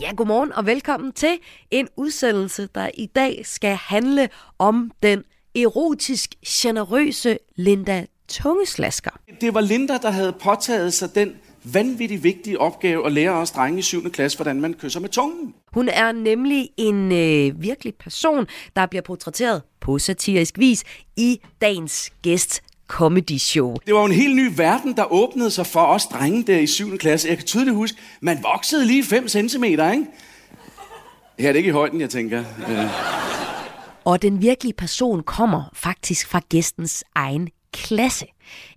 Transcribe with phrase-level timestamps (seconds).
[0.01, 1.39] Ja, godmorgen og velkommen til
[1.71, 4.29] en udsendelse, der i dag skal handle
[4.59, 5.25] om den
[5.55, 9.11] erotisk generøse Linda Tungeslasker.
[9.41, 11.33] Det var Linda, der havde påtaget sig den
[11.73, 14.11] vanvittigt vigtige opgave at lære os drenge i 7.
[14.11, 15.55] klasse, hvordan man kysser med tungen.
[15.73, 20.85] Hun er nemlig en øh, virkelig person, der bliver portrætteret på satirisk vis
[21.17, 23.77] i dagens gæst comedy show.
[23.87, 26.99] Det var en helt ny verden, der åbnede sig for os drenge der i 7.
[26.99, 27.29] klasse.
[27.29, 30.07] Jeg kan tydeligt huske, man voksede lige 5 cm, ikke?
[31.39, 32.45] Her er det ikke i højden, jeg tænker.
[32.69, 32.85] Øh.
[34.05, 38.27] Og den virkelige person kommer faktisk fra gæstens egen klasse.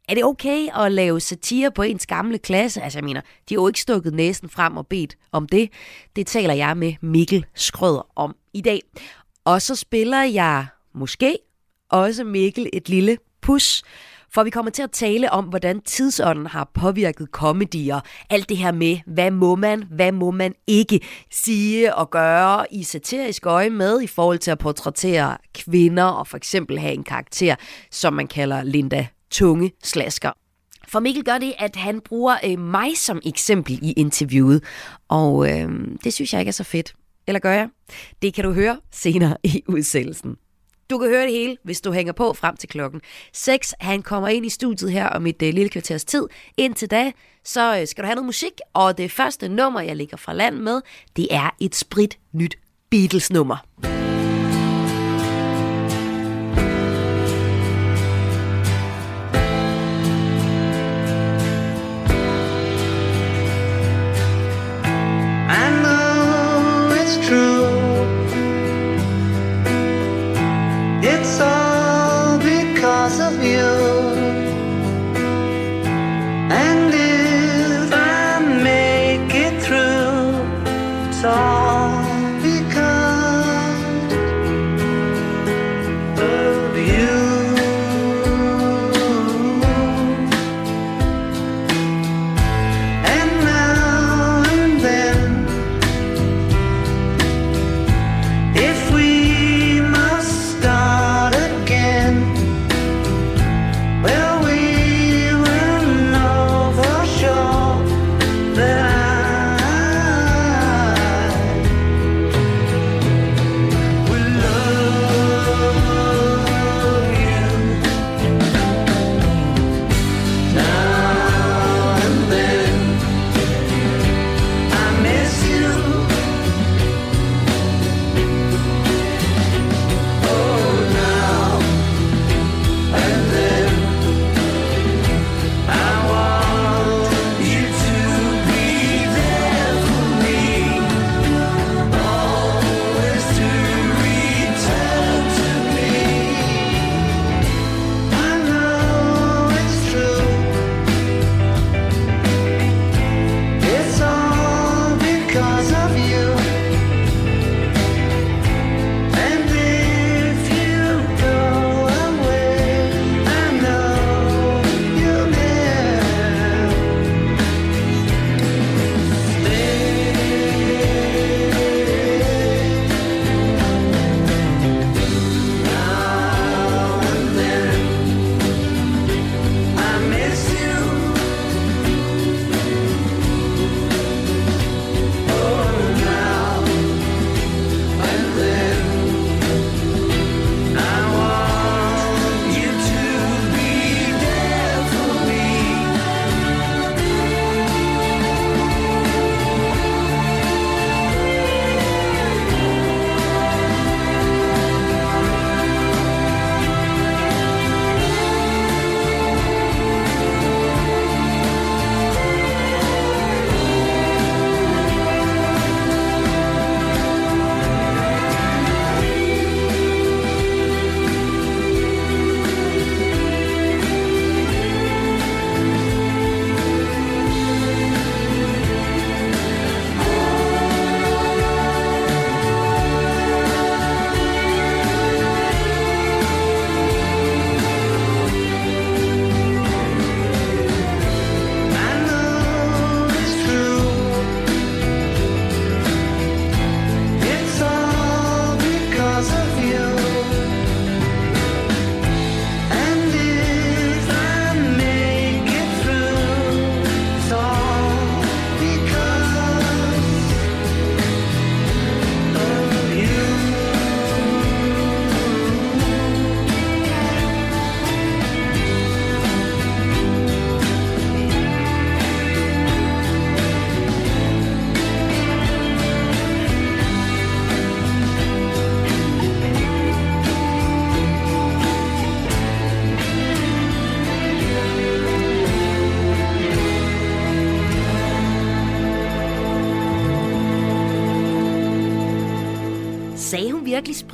[0.09, 2.81] Er det okay at lave satire på ens gamle klasse?
[2.81, 5.70] Altså, jeg mener, de har jo ikke stukket næsen frem og bedt om det.
[6.16, 8.81] Det taler jeg med Mikkel Skrøder om i dag.
[9.45, 11.38] Og så spiller jeg måske
[11.89, 13.83] også Mikkel et lille pus,
[14.33, 18.00] for vi kommer til at tale om, hvordan tidsånden har påvirket komedier.
[18.30, 21.00] alt det her med, hvad må man, hvad må man ikke
[21.31, 26.38] sige og gøre i satirisk øje med i forhold til at portrættere kvinder og for
[26.38, 27.55] eksempel have en karakter,
[27.92, 30.31] som man kalder Linda Tunge Slasker.
[30.88, 34.63] For Mikkel gør det, at han bruger øh, mig som eksempel i interviewet,
[35.08, 35.69] og øh,
[36.03, 36.94] det synes jeg ikke er så fedt.
[37.27, 37.69] Eller gør jeg?
[38.21, 40.36] Det kan du høre senere i udsendelsen.
[40.89, 43.02] Du kan høre det hele, hvis du hænger på frem til klokken
[43.33, 43.75] 6.
[43.80, 46.27] Han kommer ind i studiet her om et øh, lille kvarters tid.
[46.58, 47.11] Indtil da,
[47.43, 50.55] så øh, skal du have noget musik, og det første nummer, jeg ligger fra land
[50.55, 50.81] med,
[51.16, 52.55] det er et sprit nyt
[52.89, 53.58] Beatles-nummer.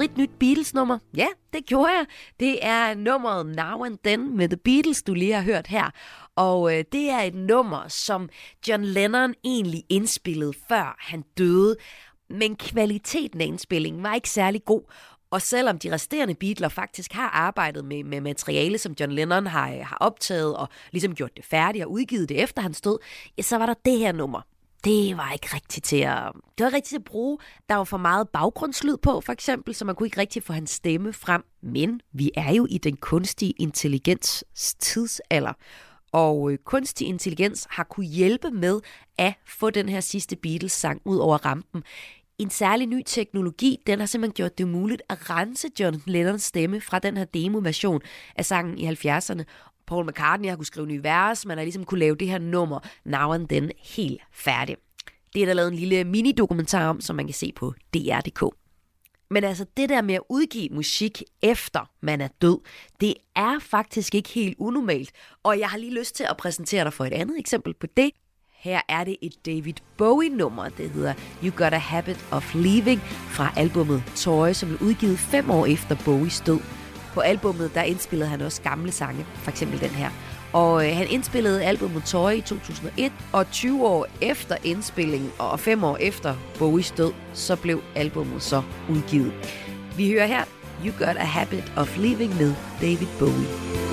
[0.06, 0.98] Spritnyt Beatles-nummer?
[1.18, 2.06] Ja, det gjorde jeg.
[2.40, 5.90] Det er nummeret Now and Then med The Beatles, du lige har hørt her.
[6.36, 8.30] Og øh, det er et nummer, som
[8.68, 11.76] John Lennon egentlig indspillede før han døde.
[12.30, 14.82] Men kvaliteten af indspillingen var ikke særlig god.
[15.32, 19.72] Og selvom de resterende Beatles faktisk har arbejdet med, med materiale, som John Lennon har,
[19.72, 23.00] øh, har optaget og ligesom gjort det færdigt og udgivet det efter hans død,
[23.38, 24.42] ja, så var der det her nummer.
[24.86, 27.38] Det var ikke rigtigt til at, det var rigtigt til at bruge.
[27.70, 30.70] Der var for meget baggrundslyd på, for eksempel, så man kunne ikke rigtig få hans
[30.72, 31.44] stemme frem.
[31.62, 34.44] Men vi er jo i den kunstige intelligens
[34.80, 35.54] tidsalder.
[36.12, 38.82] Og øh, kunstig intelligens har kunne hjælpe med
[39.18, 41.84] at få den her sidste Beatles-sang ud over rampen.
[42.38, 46.82] En særlig ny teknologi, den har simpelthen gjort det muligt at rense John Lennons stemme
[46.82, 48.02] fra den her demo-version
[48.36, 49.44] af sangen i 70'erne.
[49.88, 52.80] Paul McCartney har kunne skrive nye vers, man har ligesom kunne lave det her nummer
[53.06, 54.78] Now and Then helt færdig.
[55.34, 58.56] Det er der lavet en lille mini-dokumentar om, som man kan se på dr.dk.
[59.30, 62.58] Men altså det der med at udgive musik efter man er død,
[63.02, 65.12] det er faktisk ikke helt unormalt.
[65.44, 68.12] Og jeg har lige lyst til at præsentere dig for et andet eksempel på det.
[68.54, 73.54] Her er det et David Bowie-nummer, det hedder You Got a Habit of Leaving fra
[73.58, 76.85] albumet Toy, som blev udgivet fem år efter Bowies død.
[77.16, 80.10] På albummet der indspillede han også gamle sange, for eksempel den her.
[80.54, 85.84] Og øh, han indspillede albumet Toy i 2001, og 20 år efter indspillingen og 5
[85.84, 89.34] år efter Bowies død, så blev albumet så udgivet.
[89.98, 90.44] Vi hører her
[90.86, 93.85] You Got a Habit of Leaving med David Bowie.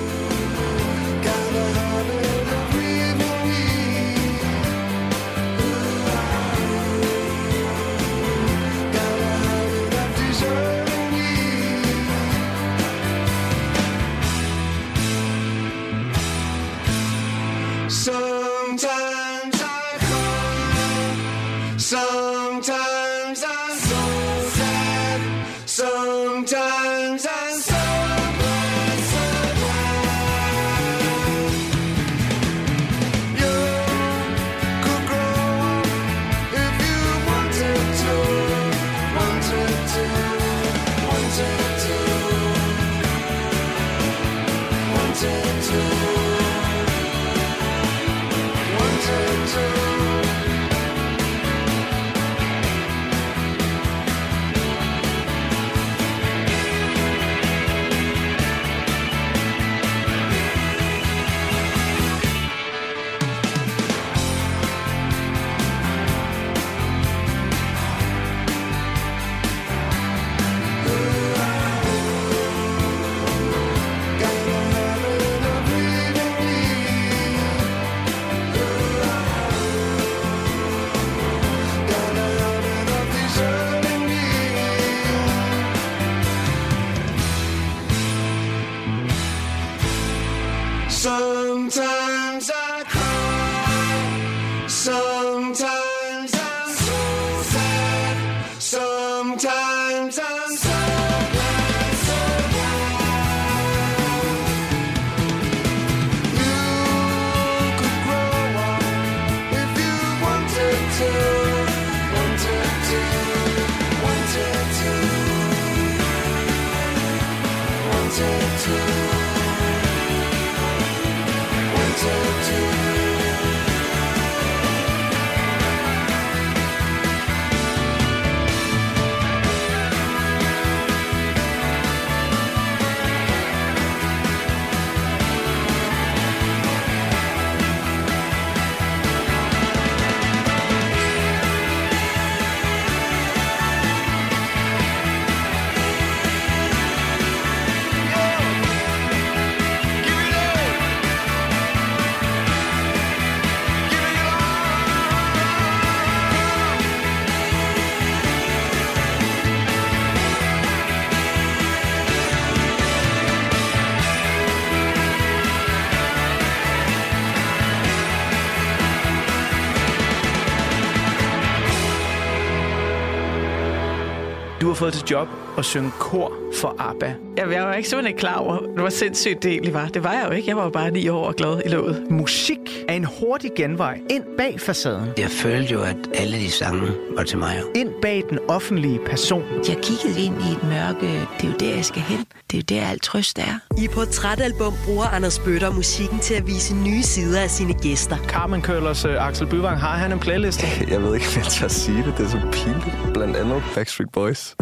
[174.73, 175.27] Har fået til job
[175.57, 177.15] at synge kor for ABBA.
[177.37, 179.87] Jamen, jeg var ikke simpelthen ikke klar over, hvor sindssygt det egentlig var.
[179.87, 180.47] Det var jeg jo ikke.
[180.49, 182.05] Jeg var jo bare ni år og glad i låget.
[182.09, 185.09] Musik er en hurtig genvej ind bag facaden.
[185.17, 187.61] Jeg følte jo, at alle de sange var til mig.
[187.75, 189.43] Ind bag den offentlige person.
[189.67, 191.07] Jeg kiggede ind i et mørke.
[191.37, 192.25] Det er jo der, jeg skal hen.
[192.51, 193.59] Det er jo der, alt trøst er.
[193.77, 198.17] I Portrætalbum bruger Anders Bøtter musikken til at vise nye sider af sine gæster.
[198.17, 200.65] Carmen Køllers uh, Axel Byvang, har han en playliste?
[200.91, 202.13] Jeg ved ikke, hvad jeg skal sige det.
[202.17, 203.13] Det er så pinligt.
[203.13, 204.55] Blandt andet Backstreet Boys.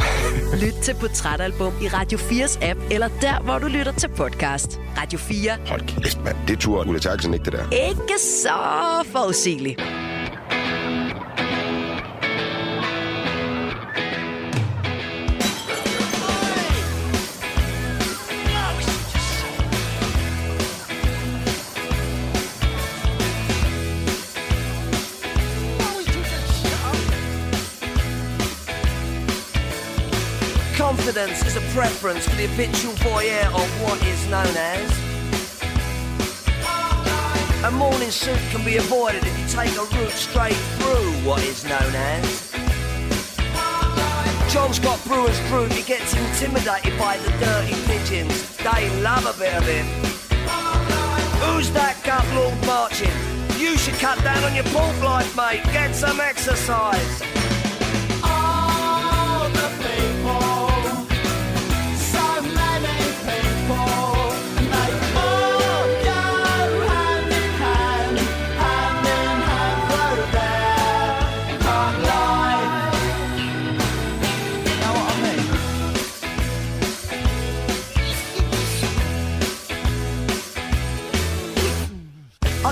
[0.61, 4.79] Lyt til Portrætalbum i Radio 4's app, eller der, hvor du lytter til podcast.
[4.97, 5.51] Radio 4.
[5.67, 6.37] Hold kæft, mand.
[6.47, 7.89] Det turde Ulla Terkelsen ikke, det der.
[7.89, 8.49] Ikke så
[9.11, 9.81] forudsigeligt.
[31.21, 34.89] Confidence is a preference for the habitual voyeur of what is known as.
[37.63, 41.63] A morning suit can be avoided if you take a route straight through what is
[41.63, 42.51] known as.
[44.51, 48.57] John Scott Brewer's group, he gets intimidated by the dirty pigeons.
[48.57, 49.85] They love a bit of him.
[51.45, 53.13] Who's that gut lord marching?
[53.59, 55.61] You should cut down on your pork life, mate.
[55.65, 57.40] Get some exercise.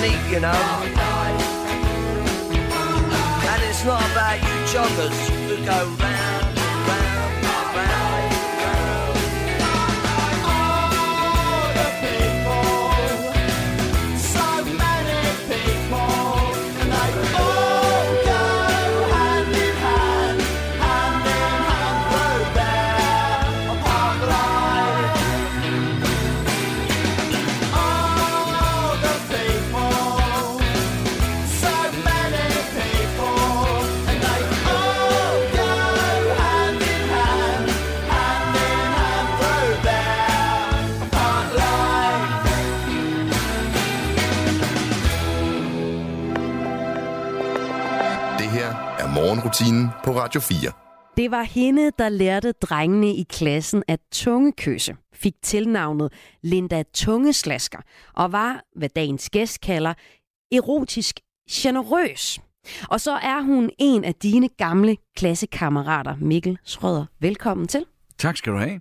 [0.00, 0.52] technique, you know.
[3.50, 6.19] And it's not about you joggers who go round,
[48.50, 50.72] her er morgenrutinen på Radio 4.
[51.16, 57.78] Det var hende, der lærte drengene i klassen at tungekysse, fik tilnavnet Linda Tungeslasker
[58.14, 59.94] og var, hvad dagens gæst kalder,
[60.52, 62.40] erotisk generøs.
[62.88, 67.04] Og så er hun en af dine gamle klassekammerater, Mikkel Schrøder.
[67.20, 67.84] Velkommen til.
[68.18, 68.80] Tak skal du have.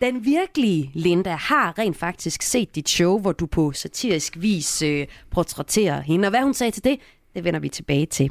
[0.00, 5.06] Den virkelige Linda har rent faktisk set dit show, hvor du på satirisk vis øh,
[5.30, 6.26] portrætterer hende.
[6.26, 7.00] Og hvad hun sagde til det,
[7.34, 8.30] det vender vi tilbage til.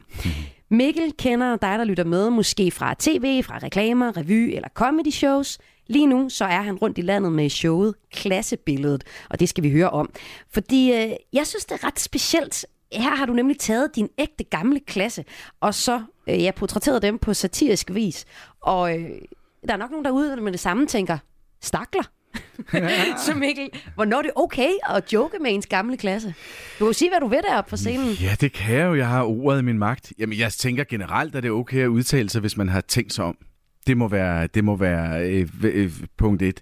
[0.72, 5.58] Mikkel kender dig, der lytter med, måske fra tv, fra reklamer, revy eller comedy shows.
[5.88, 9.72] Lige nu så er han rundt i landet med showet Klassebilledet, og det skal vi
[9.72, 10.10] høre om.
[10.52, 12.66] Fordi øh, jeg synes, det er ret specielt.
[12.94, 15.26] Her har du nemlig taget din ægte gamle klasse,
[15.60, 18.26] og så øh, ja, portrætteret dem på satirisk vis.
[18.62, 19.10] Og øh,
[19.68, 21.18] der er nok nogen derude, der med det samme tænker,
[21.62, 22.04] stakler.
[23.26, 26.28] så Mikkel, hvornår er det okay at joke med ens gamle klasse?
[26.28, 26.34] Du
[26.78, 28.14] kan jo sige, hvad du vil deroppe på scenen.
[28.14, 28.96] Ja, det kan jeg jo.
[28.96, 30.14] Jeg har ordet i min magt.
[30.20, 33.14] Jamen, jeg tænker generelt, at det er okay at udtale sig, hvis man har tænkt
[33.14, 33.38] sig om.
[33.88, 36.62] Det må være, det må være øh, øh, punkt et.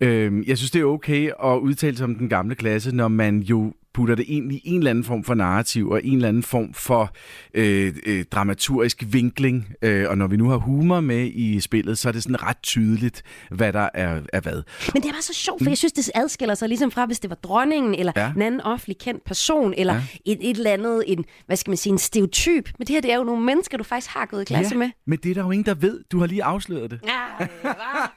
[0.00, 3.40] Øh, jeg synes, det er okay at udtale sig om den gamle klasse, når man
[3.40, 6.42] jo putter det ind i en eller anden form for narrativ og en eller anden
[6.42, 7.10] form for
[7.54, 9.68] øh, øh, dramaturgisk vinkling.
[9.82, 12.56] Øh, og når vi nu har humor med i spillet, så er det sådan ret
[12.62, 14.62] tydeligt, hvad der er, er hvad.
[14.94, 17.20] Men det er bare så sjovt, for jeg synes, det adskiller sig ligesom fra, hvis
[17.20, 18.32] det var dronningen, eller Ja.
[18.36, 20.00] en anden offentlig kendt person, eller ja.
[20.32, 22.70] et, et eller andet, en, hvad skal man sige, en stereotyp.
[22.78, 24.78] Men det her, det er jo nogle mennesker, du faktisk har gået i klasse ja,
[24.78, 24.90] med.
[25.06, 26.00] men det er der jo ingen, der ved.
[26.12, 27.00] Du har lige afsløret det.
[27.06, 27.46] Ja,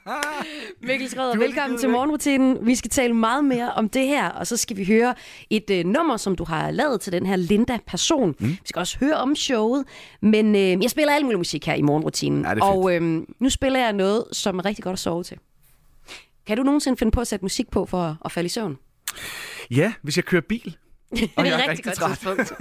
[0.88, 2.66] Mikkel Skrøder, velkommen til morgenrutinen.
[2.66, 5.14] Vi skal tale meget mere om det her, og så skal vi høre
[5.50, 8.34] et et øh, nummer, som du har lavet til den her Linda-person.
[8.38, 8.48] Mm.
[8.48, 9.84] Vi skal også høre om showet,
[10.20, 12.44] men øh, jeg spiller al mulig musik her i morgenrutinen.
[12.44, 15.36] Ja, og øh, nu spiller jeg noget, som er rigtig godt at sove til.
[16.46, 18.76] Kan du nogensinde finde på at sætte musik på for at, at falde i søvn?
[19.70, 20.76] Ja, hvis jeg kører bil.
[21.16, 22.36] det Og er jeg et er rigtig rigtig godt træt.
[22.38, 22.52] tidspunkt.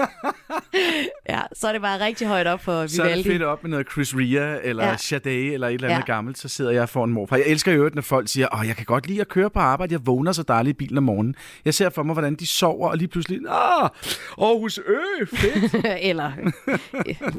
[1.29, 3.29] ja, så er det bare rigtig højt op for Så er det Vivaldi.
[3.29, 4.97] fedt op med noget Chris Ria, eller Ja.
[4.97, 6.13] Sade, eller et eller andet Ja.
[6.13, 7.35] gammelt, så sidder jeg foran morfar.
[7.35, 9.93] Jeg elsker jo, når folk siger, åh, jeg kan godt lide at køre på arbejde,
[9.93, 11.35] jeg vågner så dejligt i bilen om morgenen.
[11.65, 13.89] Jeg ser for mig, hvordan de sover, og lige pludselig, ah,
[14.37, 15.85] Aarhus Ø, fedt.
[16.09, 16.31] eller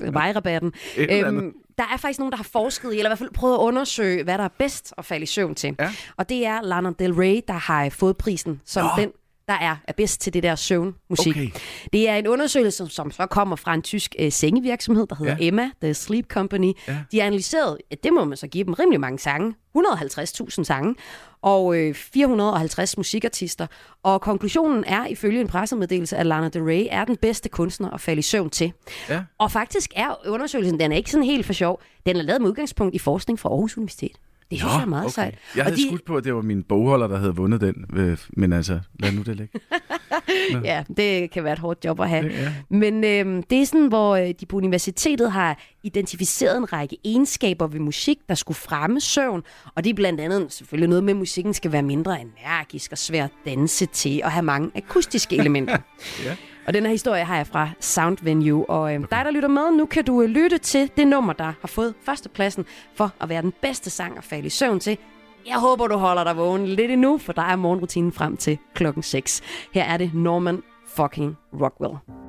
[0.03, 0.73] øh, vejrabatten.
[0.99, 3.59] Øhm, der er faktisk nogen, der har forsket i, eller i hvert fald prøvet at
[3.59, 5.77] undersøge, hvad der er bedst at falde i søvn til.
[5.81, 5.91] Ja.
[6.17, 8.91] Og det er Lana Del Rey, der har fået prisen som Nå.
[9.03, 9.11] den,
[9.51, 11.37] der er, er bedst til det der søvnmusik.
[11.37, 11.49] Okay.
[11.93, 15.37] Det er en undersøgelse, som, som så kommer fra en tysk øh, sengevirksomhed, der hedder
[15.41, 15.47] Ja.
[15.47, 16.73] Emma, The Sleep Company.
[16.89, 16.99] Ja.
[17.13, 20.95] De har analyseret, det må man så give dem rimelig mange sange, 150.000 sange,
[21.43, 23.67] og øh, 450 musikartister.
[24.03, 28.01] Og konklusionen er, ifølge en pressemeddelelse, at Lana Del Rey er den bedste kunstner at
[28.01, 28.73] falde i søvn til.
[29.09, 29.23] Ja.
[29.39, 31.81] Og faktisk er undersøgelsen, den er ikke sådan helt for sjov.
[32.07, 34.17] Den er lavet med udgangspunkt i forskning fra Aarhus Universitet.
[34.51, 35.13] Det synes jeg er meget okay.
[35.15, 35.35] sejt.
[35.57, 35.87] Jeg Og havde de...
[35.89, 39.13] skudt på, at det var min bogholder, der havde vundet den, øh, men altså, lad
[39.13, 39.61] nu det ligge.
[40.65, 42.25] Ja, det kan være et hårdt job at have.
[42.29, 42.53] Det- ja.
[42.69, 47.67] Men øh, det er sådan, hvor øh, de på universitetet har identificeret en række egenskaber
[47.67, 49.43] ved musik, der skulle fremme søvn.
[49.75, 52.99] Og det er blandt andet selvfølgelig noget med, at musikken skal være mindre energisk og
[52.99, 55.79] svær at danse til og have mange akustiske elementer.
[56.25, 56.37] Ja.
[56.71, 58.71] Og den her historie har jeg fra Sound Venue.
[58.71, 61.53] Og øh, dig, der lytter med, nu kan du øh, lytte til det nummer, der
[61.61, 64.99] har fået førstepladsen for at være den bedste sang at falde i søvn til.
[65.47, 69.03] Jeg håber, du holder dig vågen lidt endnu, for der er morgenrutinen frem til klokken
[69.03, 69.43] 6.
[69.73, 72.20] Her er det Norman fucking Rockwell.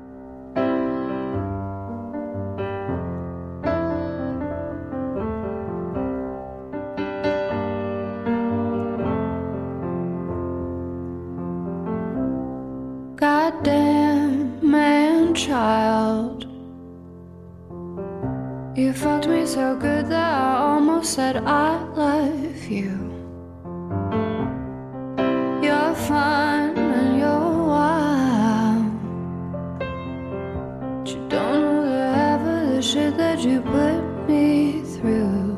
[21.32, 22.92] Said I love you.
[25.62, 28.92] You're fun and you're wild.
[29.78, 35.56] But you don't know the the shit that you put me through.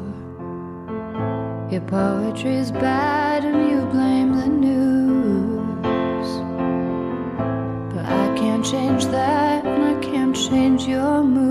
[1.70, 6.28] Your poetry's bad and you blame the news.
[7.92, 11.43] But I can't change that, and I can't change your mood.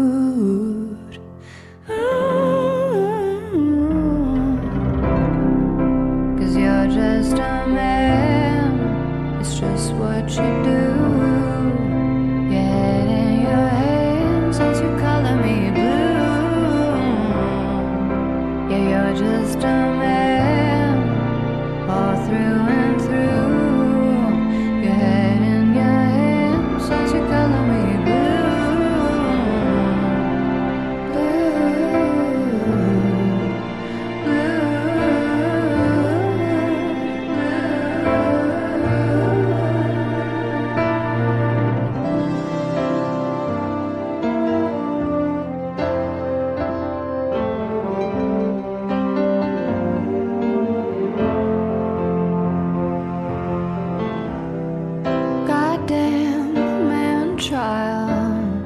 [57.54, 58.64] Child.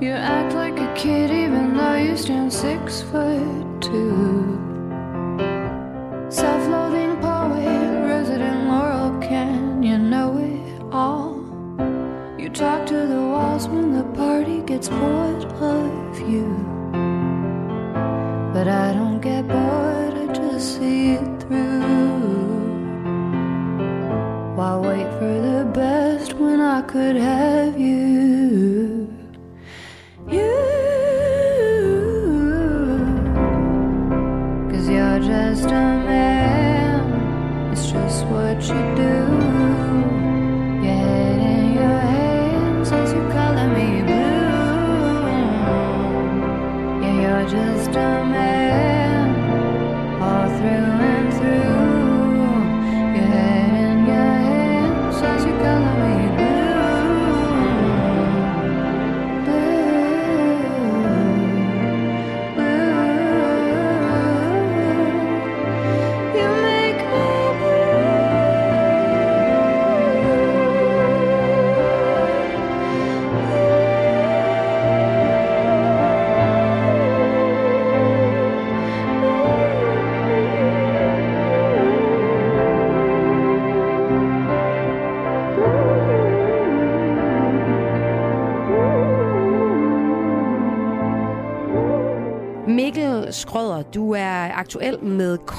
[0.00, 4.61] You act like a kid even though you stand six foot two.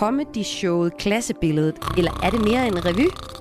[0.03, 3.32] Comedy-showet Klassebilledet, eller er det mere en revy?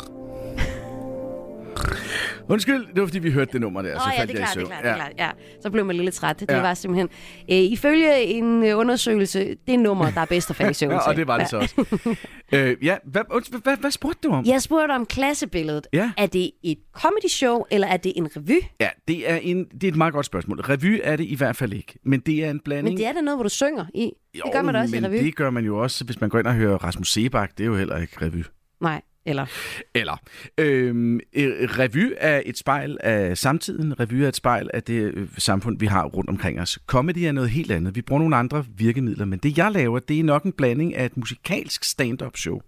[2.48, 4.40] Undskyld, det var fordi, vi hørte det nummer der, Nå så ja, faldt det er
[4.40, 4.82] jeg klart, i det er søvn.
[4.82, 5.36] klart, det er klart.
[5.36, 5.60] Ja.
[5.62, 6.40] Så blev man lidt træt.
[6.40, 6.60] Det Ja.
[6.60, 7.08] var simpelthen...
[7.50, 10.98] Øh, ifølge en øh, undersøgelse, det nummer, der er bedst at falde i søvn Ja,
[10.98, 12.16] og det var det så også.
[12.52, 14.44] øh, ja, hvad, undskyld, hvad, hvad spurgte du om?
[14.44, 15.86] Jeg spurgte om klassebilledet.
[15.92, 16.12] Ja.
[16.16, 18.60] Er det et comedy show, eller er det en revy?
[18.80, 20.60] Ja, det er, en, det er et meget godt spørgsmål.
[20.60, 22.88] Revy er det i hvert fald ikke, men det er en blanding...
[22.94, 24.10] Men det er da noget, hvor du synger i.
[24.34, 25.24] Det gør man da også men i revy.
[25.24, 27.50] det gør man jo også, hvis man går ind og hører Rasmus Sebak.
[27.58, 28.44] Det er jo heller ikke revy.
[28.80, 29.46] Nej, eller...
[29.94, 30.16] Eller,
[30.58, 34.00] øhm, øh, revy er et spejl af samtiden.
[34.00, 36.78] Revy er et spejl af det øh, samfund, vi har rundt omkring os.
[36.86, 37.94] Comedy er noget helt andet.
[37.94, 41.04] Vi bruger nogle andre virkemidler, men det jeg laver, det er nok en blanding af
[41.04, 42.60] et musikalsk stand-up show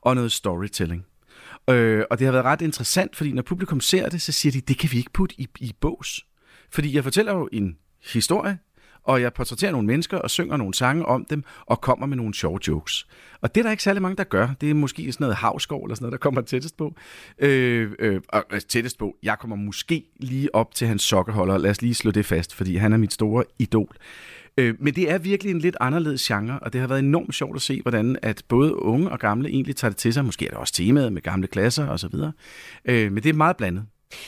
[0.00, 1.06] og noget storytelling.
[1.70, 4.60] Øh, og det har været ret interessant, fordi når publikum ser det, så siger de,
[4.60, 6.26] det kan vi ikke putte i, i bås.
[6.70, 7.76] Fordi jeg fortæller jo en
[8.12, 8.58] historie,
[9.06, 12.34] og jeg portrætterer nogle mennesker og synger nogle sange om dem, og kommer med nogle
[12.34, 13.06] sjove jokes.
[13.40, 14.48] Og det er der ikke særlig mange, der gør.
[14.60, 16.94] Det er måske sådan noget havskov eller sådan noget, der kommer tættest på.
[17.38, 21.58] Øh, øh, og øh, tættest på, jeg kommer måske lige op til hans sokkeholder.
[21.58, 23.96] Lad os lige slå det fast, fordi han er mit store idol.
[24.58, 27.56] Øh, men det er virkelig en lidt anderledes genre, og det har været enormt sjovt
[27.56, 30.24] at se, hvordan at både unge og gamle egentlig tager det til sig.
[30.24, 32.14] Måske er det også temaet med gamle klasser osv.
[32.84, 33.84] Øh, men det er meget blandet.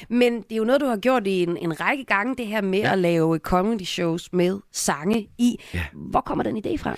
[0.08, 2.60] Men det er jo noget, du har gjort i en, en række gange, det her
[2.60, 2.92] med ja.
[2.92, 5.56] at lave comedy shows med sange i.
[5.74, 5.84] Ja.
[5.92, 6.96] Hvor kommer den idé fra?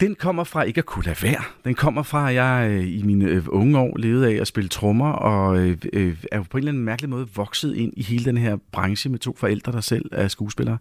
[0.00, 1.42] Den kommer fra ikke at kunne lade være.
[1.64, 4.68] Den kommer fra, at jeg øh, i mine øh, unge år levede af at spille
[4.68, 8.02] trommer, og øh, øh, er jo på en eller anden mærkelig måde vokset ind i
[8.02, 10.78] hele den her branche med to forældre, der selv er skuespillere.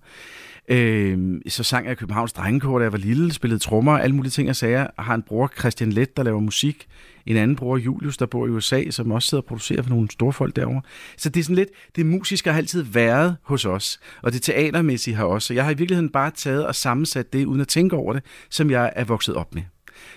[0.67, 4.32] Øh, så sang jeg i Københavns Drengekor, da jeg var lille, spillede trommer, alle mulige
[4.32, 4.80] ting og sager.
[4.80, 6.88] Jeg har en bror, Christian Let, der laver musik.
[7.25, 10.12] En anden bror, Julius, der bor i USA, som også sidder og producerer for nogle
[10.12, 10.82] store folk derovre.
[11.17, 15.15] Så det er sådan lidt, det musiske har altid været hos os, og det teatermæssige
[15.15, 15.47] har også.
[15.47, 18.23] Så jeg har i virkeligheden bare taget og sammensat det, uden at tænke over det,
[18.49, 19.63] som jeg er vokset op med.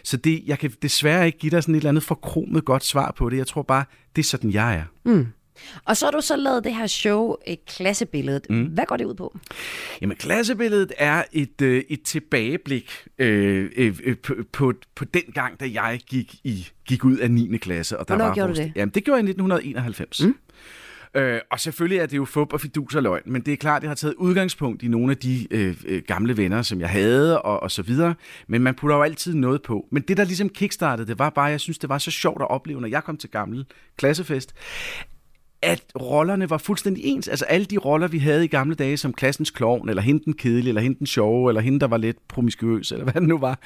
[0.04, 3.12] Så det, jeg kan desværre ikke give dig sådan et eller andet forkromet godt svar
[3.16, 3.36] på det.
[3.36, 3.84] Jeg tror bare,
[4.16, 4.84] det er sådan, jeg er.
[5.04, 5.26] Mm.
[5.84, 8.46] Og så har du så lavet det her show, et Klassebilledet.
[8.50, 8.64] Mm.
[8.64, 9.38] Hvad går det ud på?
[10.00, 15.60] Jamen, klassebilledet er et, øh, et tilbageblik øh, øh, øh, på, på, på den gang,
[15.60, 17.56] da jeg gik, i, gik ud af 9.
[17.56, 17.98] klasse.
[17.98, 18.72] Og der Hvornår var gjorde du vores- det?
[18.76, 20.20] Jamen, det gjorde jeg i 1991.
[20.24, 20.34] Mm.
[21.14, 23.82] Øh, og selvfølgelig er det jo fup og fidus og løgn, men det er klart,
[23.82, 27.42] jeg har taget udgangspunkt i nogle af de øh, øh, gamle venner, som jeg havde,
[27.42, 28.14] og, og så videre.
[28.48, 29.86] Men man putter jo altid noget på.
[29.92, 32.50] Men det, der ligesom kickstartede, det var bare, jeg synes, det var så sjovt at
[32.50, 33.64] opleve, når jeg kom til gammel
[33.96, 34.54] klassefest,
[35.62, 37.28] at rollerne var fuldstændig ens.
[37.28, 40.32] Altså alle de roller, vi havde i gamle dage, som klassens klovn, eller hende den
[40.32, 43.38] kedelige, eller hende den sjove, eller hende, der var lidt promiskuøs, eller hvad det nu
[43.38, 43.58] var,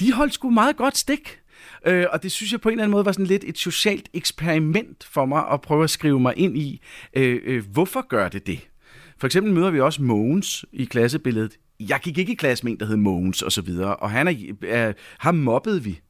[0.00, 1.38] de holdt sgu meget godt stik.
[1.86, 4.08] Øh, og det synes jeg på en eller anden måde var sådan lidt et socialt
[4.14, 6.80] eksperiment for mig at prøve at skrive mig ind i,
[7.16, 8.68] øh, øh, hvorfor gør det det?
[9.18, 11.56] For eksempel møder vi også Mogens i klassebilledet.
[11.80, 14.28] Jeg gik ikke i klasse med en, der hed Mogens og så videre, og han
[14.28, 14.34] er,
[14.68, 16.00] er, ham mobbede vi.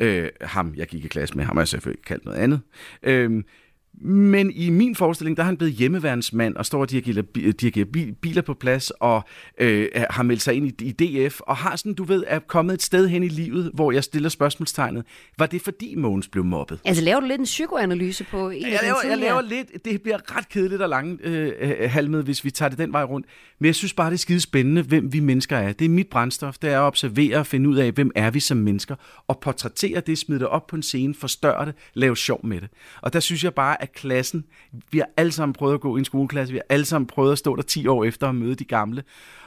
[0.00, 2.60] Øh, ham, jeg gik i klasse med, ham har jeg selvfølgelig kaldt noget andet.
[3.02, 3.42] Øh,
[4.00, 8.12] men i min forestilling, der er han blevet hjemmeværnsmand og står og dirigerer, dirigerer bi-
[8.12, 9.22] biler på plads og
[9.60, 10.92] øh, har meldt sig ind i, i
[11.26, 14.04] DF og har sådan, du ved, er kommet et sted hen i livet, hvor jeg
[14.04, 15.04] stiller spørgsmålstegnet.
[15.38, 16.80] Var det fordi Mogens blev mobbet?
[16.84, 19.84] Altså laver du lidt en psykoanalyse på en af Jeg dine laver, jeg laver lidt,
[19.84, 23.02] det bliver ret kedeligt og langt øh, øh, halmet, hvis vi tager det den vej
[23.04, 23.26] rundt.
[23.58, 25.72] Men jeg synes bare, det er skide spændende, hvem vi mennesker er.
[25.72, 28.40] Det er mit brændstof, det er at observere og finde ud af, hvem er vi
[28.40, 28.94] som mennesker,
[29.28, 32.68] og portrættere det, smide det op på en scene, forstørre det, lave sjov med det.
[33.02, 34.44] Og der synes jeg bare, at klassen,
[34.90, 37.32] vi har alle sammen prøvet at gå i en skoleklasse, vi har alle sammen prøvet
[37.32, 39.02] at stå der 10 år efter og møde de gamle.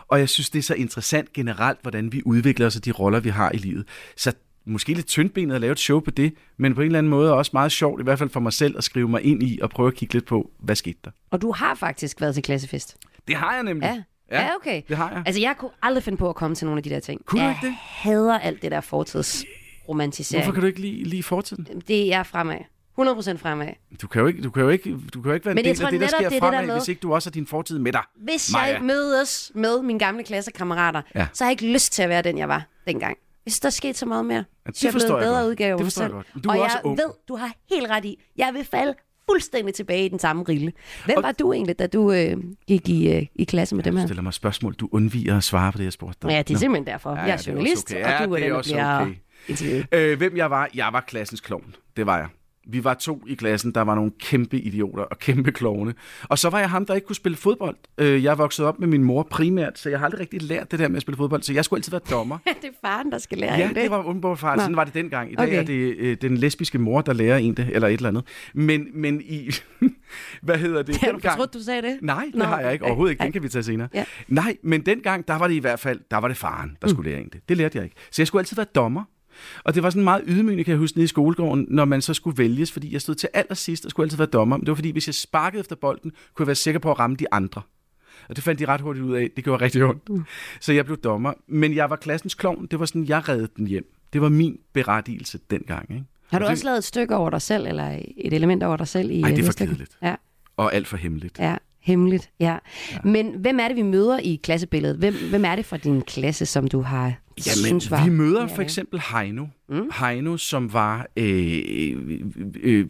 [0.08, 3.20] Og jeg synes, det er så interessant generelt, hvordan vi udvikler os og de roller,
[3.20, 3.86] vi har i livet.
[4.18, 4.34] Så
[4.66, 7.34] måske lidt tyndbenet at lave et show på det, men på en eller anden måde
[7.34, 9.70] også meget sjovt, i hvert fald for mig selv, at skrive mig ind i og
[9.70, 11.12] prøve at kigge lidt på, hvad skete der.
[11.32, 12.98] Og du har faktisk været til klassefest.
[13.28, 13.86] Det har jeg nemlig.
[13.86, 14.04] Ja.
[14.32, 14.82] Ja, ja, okay.
[14.90, 15.24] det har jeg.
[15.26, 17.26] Altså, jeg kunne aldrig finde på at komme til nogle af de der ting.
[17.26, 17.76] Kunne jeg ikke det?
[17.80, 20.44] hader alt det der fortidsromantisering.
[20.44, 21.82] Hvorfor kan du ikke lide, lide fortiden?
[21.88, 22.58] Det er fremad.
[23.00, 23.68] 100% fremad.
[24.02, 25.86] Du kan jo ikke, du kan jo ikke, du kan jo ikke være en del
[25.86, 27.48] af det, der sker det er det der fremad, hvis ikke du også har din
[27.48, 28.02] fortid med dig.
[28.16, 28.74] Hvis Maja.
[28.74, 31.28] jeg mødes med mine gamle klassekammerater, Ja.
[31.34, 33.18] så har jeg ikke lyst til at være den, jeg var dengang.
[33.44, 35.50] Hvis der er sket så meget mere, det så er jeg forstår en bedre godt.
[35.50, 36.28] udgave Det forstår jeg godt.
[36.44, 36.98] Du er og også jeg ung.
[36.98, 38.94] ved, du har helt ret i, jeg vil falde
[39.30, 40.72] fuldstændig tilbage i den samme rille.
[41.06, 44.00] Hvem var du egentlig, da du øh, gik i, øh, i klasse med dem Du
[44.00, 44.08] her?
[44.08, 46.30] stiller mig spørgsmål, du undviger at svare på det, jeg spurgte dig.
[46.32, 46.60] Ja, det er Nå.
[46.60, 47.16] simpelthen derfor.
[47.16, 48.04] Jeg er journalist, okay.
[48.04, 49.14] og Ja, du er det den, der bliver okay.
[49.48, 49.88] interviewet.
[49.92, 50.70] Øh, hvem jeg var?
[50.74, 51.76] Jeg var klassens klovn.
[51.98, 52.28] Det var jeg.
[52.72, 55.94] Vi var to i klassen, der var nogle kæmpe idioter og kæmpe klovne.
[56.24, 57.76] Og så var jeg ham, der ikke kunne spille fodbold.
[57.98, 60.80] Øh, Jeg vokset op med min mor primært, så jeg har aldrig rigtig lært det
[60.80, 62.38] der med at spille fodbold, så jeg skulle altid være dommer.
[62.62, 63.76] det er faren, der skal lære Ja, det.
[63.76, 64.56] det var undbart far.
[64.56, 64.62] Nå.
[64.62, 65.32] Sådan var det dengang.
[65.32, 65.60] I dag Okay.
[65.60, 68.24] er det øh, den lesbiske mor, der lærer en det, eller et eller andet.
[68.54, 69.50] Men, men i...
[70.42, 70.98] hvad hedder det?
[70.98, 71.98] Har du fortrudt, du sagde det?
[72.02, 72.86] Nej, det Nå, har jeg ikke.
[72.86, 73.24] Overhovedet ikke.
[73.24, 73.88] Den kan vi tage senere.
[73.94, 74.06] Ja.
[74.28, 76.94] Nej, men dengang, der var det i hvert fald, der var det faren, der Mm.
[76.94, 77.42] skulle lære en det.
[77.50, 77.96] Det lærte jeg ikke.
[78.12, 79.04] Så jeg skulle altid være dommer.
[79.64, 82.14] Og det var sådan meget ydmygende, kan jeg huske, nede i skolegården, når man så
[82.14, 84.58] skulle vælges, fordi jeg stod til allersidst og skulle altid være dommer.
[84.58, 87.00] Men det var fordi, hvis jeg sparkede efter bolden, kunne jeg være sikker på at
[87.00, 87.62] ramme de andre.
[88.30, 89.30] Og det fandt de ret hurtigt ud af.
[89.36, 90.10] Det gjorde rigtig ondt.
[90.10, 90.24] Mm.
[90.60, 91.34] Så jeg blev dommer.
[91.48, 92.68] Men jeg var klassens klovn.
[92.72, 93.86] Det var sådan, jeg reddede den hjem.
[94.14, 95.92] Det var min berettigelse dengang.
[95.92, 96.04] Ikke?
[96.28, 98.78] Har du Og det, også lavet et stykke over dig selv, eller et element over
[98.78, 99.12] dig selv?
[99.12, 99.98] I Ej, det er øh, for kedeligt.
[100.02, 100.16] Ja,
[100.58, 101.40] Og alt for hemmeligt.
[101.40, 102.30] ja, hemmeligt.
[102.40, 102.58] Ja.
[102.92, 102.98] ja.
[103.04, 104.98] Men hvem er det, vi møder i klassebilledet?
[104.98, 107.14] Hvem, hvem er det fra din klasse, som du har
[107.48, 108.04] Jamen, synes var...
[108.04, 109.46] vi møder for eksempel Heino.
[109.70, 109.92] Mm.
[110.00, 111.96] Heino, som var øh,
[112.62, 112.86] øh,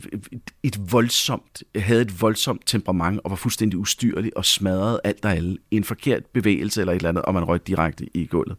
[0.63, 5.57] et voldsomt, havde et voldsomt temperament og var fuldstændig ustyrlig og smadrede alt og alle.
[5.71, 8.57] En forkert bevægelse eller et eller andet, og man røg direkte i gulvet.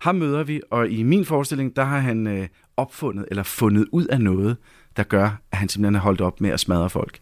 [0.00, 4.06] Ham møder vi, og i min forestilling, der har han øh, opfundet eller fundet ud
[4.06, 4.56] af noget,
[4.96, 7.18] der gør, at han simpelthen har holdt op med at smadre folk.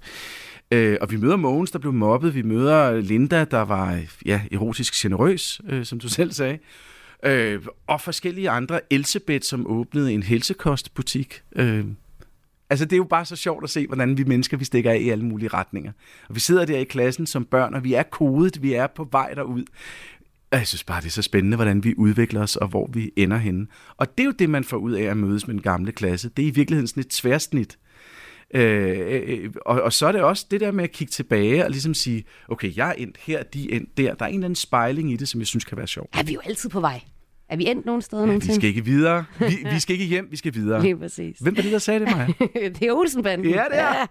[0.70, 2.34] Øh, og vi møder Mogens, der blev mobbet.
[2.34, 6.58] Vi møder Linda, der var ja, erotisk generøs, øh, som du selv sagde.
[7.22, 8.80] Øh, og forskellige andre.
[8.90, 11.42] Elsebeth, som åbnede en helsekostbutik.
[11.56, 11.84] Øh,
[12.70, 14.98] altså, det er jo bare så sjovt at se, hvordan vi mennesker, vi stikker af
[14.98, 15.92] i alle mulige retninger.
[16.28, 19.08] Og vi sidder der i klassen som børn, og vi er kodet, vi er på
[19.12, 19.64] vej derud.
[20.50, 23.10] Og jeg synes bare, det er så spændende, hvordan vi udvikler os, og hvor vi
[23.16, 23.66] ender henne.
[23.96, 26.28] Og det er jo det, man får ud af at mødes med den gamle klasse.
[26.36, 27.78] Det er i virkeligheden sådan et tværsnit.
[28.54, 31.64] Øh, øh, øh, og, og så er det også det der med at kigge tilbage
[31.64, 34.14] og ligesom sige, okay, jeg er endt her, de er endt der.
[34.14, 36.18] Der er en eller anden spejling i det, som jeg synes kan være sjovt.
[36.18, 37.00] Er vi jo altid på vej?
[37.48, 38.54] Er vi endt nogen steder Vi nogensinde?
[38.54, 39.24] skal ikke videre.
[39.38, 40.82] Vi, vi skal ikke hjem, vi skal videre.
[40.82, 41.38] Lige præcis.
[41.38, 42.26] Hvem var det, der sagde det, Maja?
[42.78, 43.48] det er Olsenbanden.
[43.50, 44.06] Ja, det er.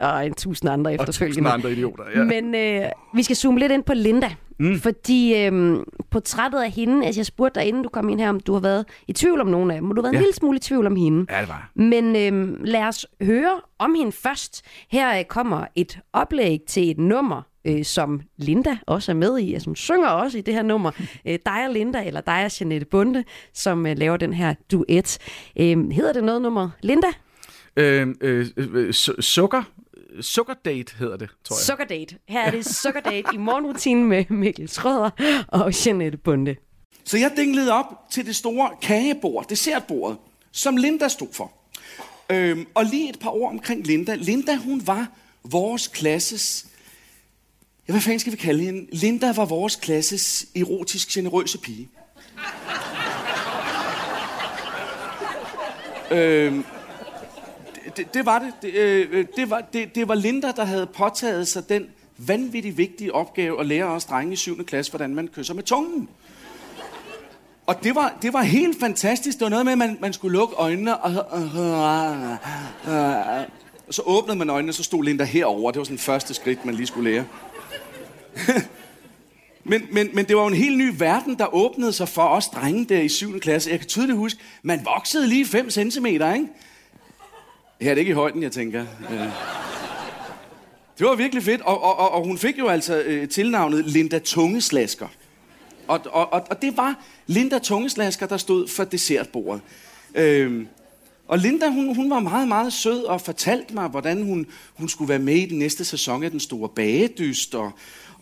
[0.00, 0.06] Ja.
[0.10, 1.34] Og en tusind andre efterfølgende.
[1.36, 2.24] tusind andre idioter, ja.
[2.24, 4.34] Men øh, vi skal zoome lidt ind på Linda.
[4.58, 4.78] Mm.
[4.80, 5.76] Fordi øh,
[6.10, 8.60] portrættet af hende, altså jeg spurgte dig, inden du kom ind her, om du har
[8.60, 9.90] været i tvivl om nogen af dem.
[9.90, 10.16] Og du har været ja.
[10.16, 10.20] Ja.
[10.20, 11.26] en lille smule i tvivl om hende.
[11.34, 11.70] Ja, det var.
[11.74, 14.62] Men øh, lad os høre om hende først.
[14.90, 19.54] Her øh, kommer et oplæg til et nummer, øh, som Linda også er med i,
[19.54, 20.90] altså hun synger også i det her nummer.
[21.26, 25.18] Øh, dig og Linda, eller dig og Jeanette Bunde, som øh, laver den her duet.
[25.56, 26.70] Øh, hedder det noget nummer?
[26.82, 27.08] Linda?
[27.76, 29.62] Øh, øh, øh, su- sukker.
[30.20, 31.64] Sukkerdate hedder det, tror jeg.
[31.66, 32.16] Sukkerdate.
[32.28, 35.10] Her er det Sukkerdate i morgenrutinen med Mikkel Schrøder
[35.48, 36.56] og Jeanette Bunde.
[37.04, 40.16] Så jeg dinglede op til det store kagebord, dessertbordet,
[40.52, 41.52] som Linda stod for.
[42.32, 44.14] Øhm, og lige et par ord omkring Linda.
[44.14, 45.06] Linda, hun var
[45.44, 46.66] vores klasses...
[47.90, 48.86] Ja, hvad fanden skal vi kalde hende?
[48.92, 51.88] Linda var vores klasses erotisk generøse pige.
[56.10, 56.64] øhm,
[57.96, 58.52] det, det, var det.
[58.62, 61.86] Det, øh, øh, det, var, det, det var Linda, der havde påtaget sig den
[62.18, 64.64] vanvittigt vigtige opgave at lære os drenge i 7.
[64.64, 66.08] klasse, hvordan man kysser med tungen.
[67.66, 69.38] Og det var, det var helt fantastisk.
[69.38, 72.32] Det var noget med, at man, man skulle lukke øjnene, og, og øh,
[72.88, 73.46] øh,
[73.90, 75.70] så åbnede man øjnene, og så stod Linda herover.
[75.70, 77.24] Det var sådan første skridt, man lige skulle lære.
[79.64, 82.48] men, men, men det var jo en helt ny verden, der åbnede sig for os
[82.48, 83.40] drenge der i 7.
[83.40, 83.70] klasse.
[83.70, 86.46] Jeg kan tydeligt huske, man voksede lige 5 cm, ikke?
[87.80, 88.84] Her er ikke i højden, jeg tænker.
[89.10, 89.20] Øh.
[90.98, 94.18] Det var virkelig fedt, og, og, og, og hun fik jo altså øh, tilnavnet Linda
[94.18, 95.08] Tungeslasker.
[95.88, 99.62] Og, og, og, og det var Linda Tungeslasker, der stod for dessertbordet.
[100.14, 100.68] Øhm,
[101.28, 105.08] og Linda, hun, hun var meget, meget sød og fortalte mig, hvordan hun, hun skulle
[105.08, 107.54] være med i den næste sæson af Den Store Bagedyst.
[107.54, 107.72] Og,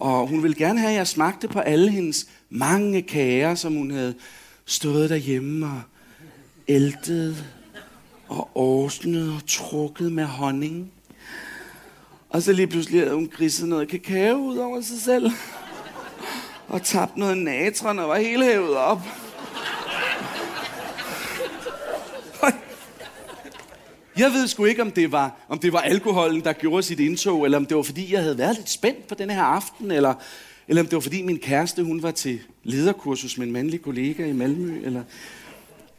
[0.00, 3.90] og hun ville gerne have, at jeg smagte på alle hendes mange kager, som hun
[3.90, 4.14] havde
[4.64, 5.82] stået derhjemme og
[6.68, 7.44] æltet
[8.28, 10.92] og ordnet og trukket med honning.
[12.30, 15.30] Og så lige pludselig havde hun griset noget kakao ud over sig selv.
[16.68, 19.00] Og tabt noget natron og var hele hævet op.
[24.18, 27.44] Jeg ved sgu ikke, om det, var, om det var alkoholen, der gjorde sit indtog,
[27.44, 30.14] eller om det var, fordi jeg havde været lidt spændt på denne her aften, eller,
[30.68, 34.26] eller om det var, fordi min kæreste, hun var til lederkursus med en mandlig kollega
[34.26, 35.02] i Malmø, eller...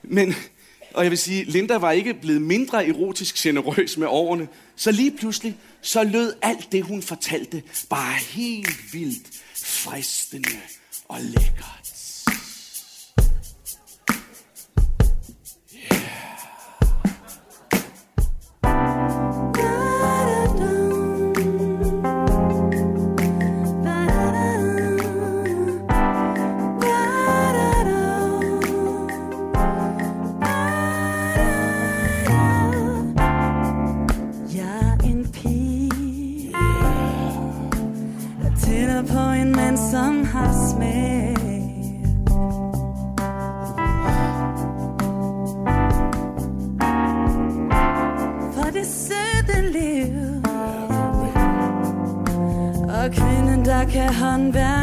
[0.04, 0.36] Men,
[0.94, 5.12] og jeg vil sige, Linda var ikke blevet mindre erotisk generøs med årene, så lige
[5.12, 10.50] pludselig, så lød alt det, hun fortalte, bare helt vildt fristende
[11.08, 11.99] og lækkert.
[39.92, 41.36] som har smag.
[48.54, 50.16] For det søde liv.
[52.90, 54.79] Og kvinden, der kan håndværke.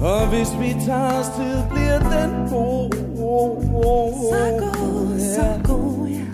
[0.00, 2.90] Og hvis vi tager os tid, bliver den god.
[4.30, 6.24] Så god, så god, ja.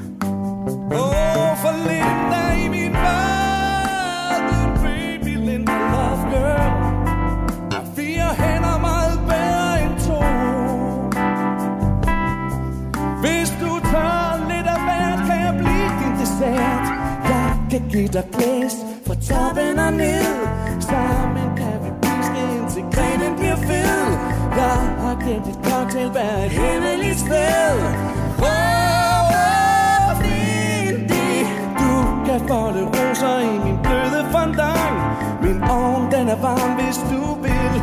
[0.97, 6.73] Åh, for Linda i min verden Baby Linda, love girl
[7.97, 10.21] fire hænder meget bedre end to.
[13.23, 16.87] Hvis du tager lidt af hvert, kan jeg blive din dessert.
[17.29, 20.64] Jeg kan give dig blæst fra toppen og ned
[25.05, 27.77] har glemt et cocktailbær et hemmeligt sted.
[28.39, 31.47] Åh, oh, det
[31.81, 31.93] Du
[32.27, 34.97] kan folde roser i min bløde fondant.
[35.43, 37.75] Min ovn den er varm, hvis du vil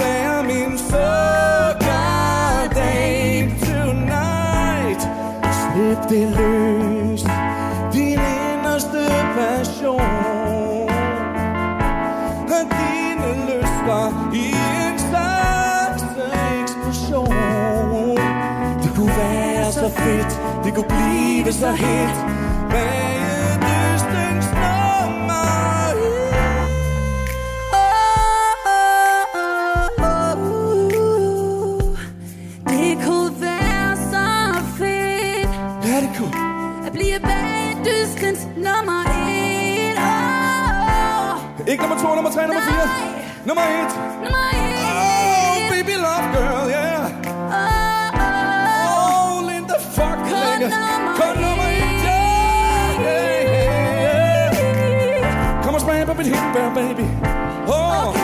[0.00, 2.04] Være min sukker.
[2.78, 5.02] Date tonight.
[5.60, 6.73] Slip det løs.
[20.74, 22.14] Kunne blive så hit
[22.70, 25.44] Bag et dystens nummer
[32.68, 34.26] Det kunne være så
[34.78, 35.50] fedt
[35.88, 36.34] Ja, det kunne.
[36.86, 39.98] At blive bag dystens nummer et.
[39.98, 42.88] Oh, Ikke nummer to, nummer tre, nummer fire.
[43.46, 43.92] Nummer et.
[44.24, 44.53] Nummer et
[56.24, 57.06] mit hindbær, baby.
[57.68, 58.14] Oh,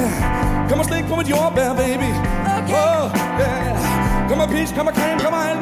[0.00, 0.68] yeah.
[0.68, 2.10] Kom og slik på mit jordbær, baby.
[2.82, 3.04] Oh,
[3.40, 4.28] yeah.
[4.28, 5.59] Kom og pis, kom og creme, kom og alt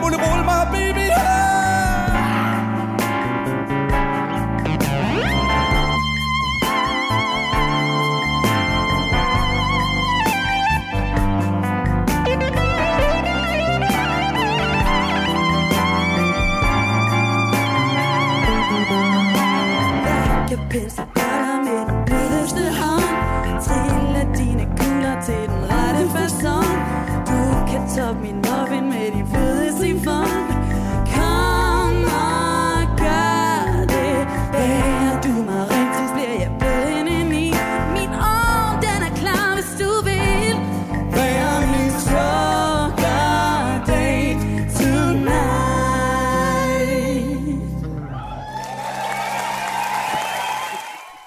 [28.09, 30.29] toppe min muffin med din fede sifon.
[31.15, 34.17] Kom og gør det.
[34.53, 37.47] Bærer du mig rigtigt, bliver jeg blød indeni
[37.97, 40.55] Min ovn, den er klar, hvis du vil.
[41.17, 43.25] Være min sukker
[43.87, 44.45] date
[44.79, 45.79] tonight.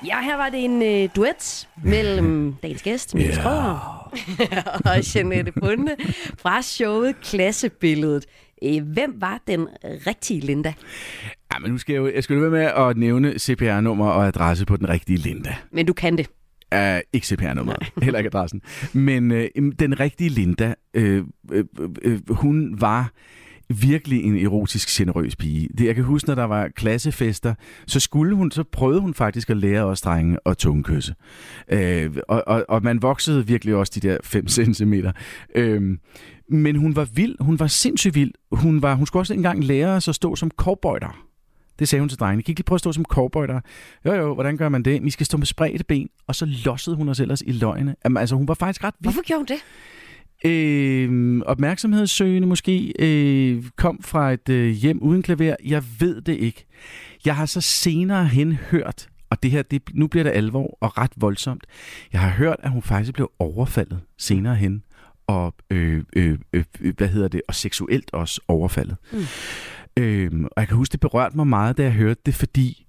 [0.08, 4.00] Ja, her var det en øh, duet mellem dagens gæst, Mille yeah.
[4.85, 5.95] og Jeanette Bunde
[6.37, 8.25] fra showet Klassebilledet.
[8.63, 9.67] Øh, Hvem var den
[10.07, 10.73] rigtige Linda?
[11.53, 14.65] Ja, men nu skal jeg jo jeg skal være med at nævne CPR-nummer og adresse
[14.65, 15.55] på den rigtige Linda.
[15.71, 16.27] Men du kan det.
[16.75, 18.62] Uh, ikke CPR-nummeret, heller ikke adressen.
[18.93, 19.37] Men uh,
[19.79, 21.19] den rigtige Linda, uh, uh,
[22.05, 23.12] uh, hun var
[23.74, 25.69] virkelig en erotisk, generøs pige.
[25.78, 27.54] Det, jeg kan huske, når der var klassefester,
[27.88, 31.15] så skulle hun, så prøvede hun faktisk at lære os drenge at tungekysse.
[31.69, 34.94] Øh, og, og, og man voksede virkelig også de der 5 cm.
[35.56, 35.98] Øh,
[36.50, 38.32] men hun var vild, hun var sindssygt vild.
[38.52, 41.26] Hun, var, hun skulle også engang lære os at stå som cowboyder.
[41.80, 42.44] Det sagde hun til drengene.
[42.44, 43.60] Kan I lige prøve at stå som cowboyder?
[44.06, 45.04] Jo, jo, hvordan gør man det?
[45.04, 47.96] Vi skal stå med spredte ben, og så lossede hun os ellers i løgne.
[48.04, 49.13] Jamen, altså, hun var faktisk ret vild.
[49.13, 49.63] Hvorfor gjorde hun det?
[50.46, 55.56] Øh, opmærksomhedssøgende måske øh, kom fra et øh, hjem uden klaver.
[55.65, 56.65] Jeg ved det ikke.
[57.25, 60.98] Jeg har så senere hen hørt, og det her, det, nu bliver det alvor og
[60.98, 61.63] ret voldsomt.
[62.13, 64.83] Jeg har hørt, at hun faktisk blev overfaldet senere hen,
[65.27, 66.63] og øh, øh, øh,
[66.98, 68.96] hvad hedder det, og seksuelt også overfaldet.
[69.12, 69.19] Mm.
[70.04, 72.87] Øh, og jeg kan huske, det berørte mig meget, da jeg hørte det, fordi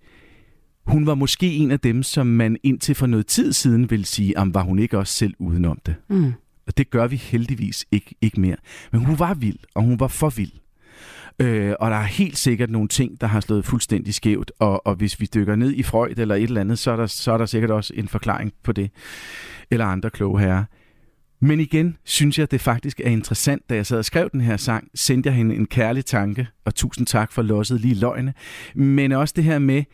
[0.86, 4.38] hun var måske en af dem, som man indtil for noget tid siden ville sige,
[4.38, 5.94] om var hun ikke også selv udenom det.
[6.08, 6.32] Mm.
[6.66, 8.56] Og det gør vi heldigvis ikke, ikke mere.
[8.92, 10.52] Men hun var vild, og hun var for vild.
[11.38, 14.94] Øh, og der er helt sikkert nogle ting, der har slået fuldstændig skævt, og, og
[14.94, 17.38] hvis vi dykker ned i Freud eller et eller andet, så er, der, så er
[17.38, 18.90] der sikkert også en forklaring på det,
[19.70, 20.64] eller andre kloge herrer.
[21.40, 24.56] Men igen synes jeg, det faktisk er interessant, da jeg sad og skrev den her
[24.56, 28.34] sang, sendte jeg hende en kærlig tanke, og tusind tak for losset lige løgne.
[28.74, 29.84] Men også det her med,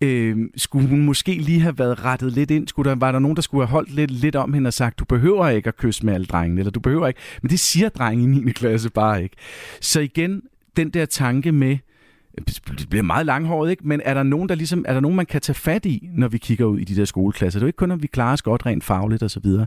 [0.00, 2.68] øh, skulle hun måske lige have været rettet lidt ind?
[2.68, 4.98] Skulle der, var der nogen, der skulle have holdt lidt, lidt om hende og sagt,
[4.98, 7.20] du behøver ikke at kysse med alle drengene, eller du behøver ikke.
[7.42, 8.52] Men det siger drenge i 9.
[8.52, 9.36] klasse bare ikke.
[9.80, 10.42] Så igen,
[10.76, 11.78] den der tanke med,
[12.78, 13.88] det bliver meget langhåret, ikke?
[13.88, 16.28] Men er der nogen, der ligesom, er der nogen, man kan tage fat i, når
[16.28, 17.58] vi kigger ud i de der skoleklasser?
[17.58, 19.66] Det er jo ikke kun, om vi klarer os godt rent fagligt og så videre.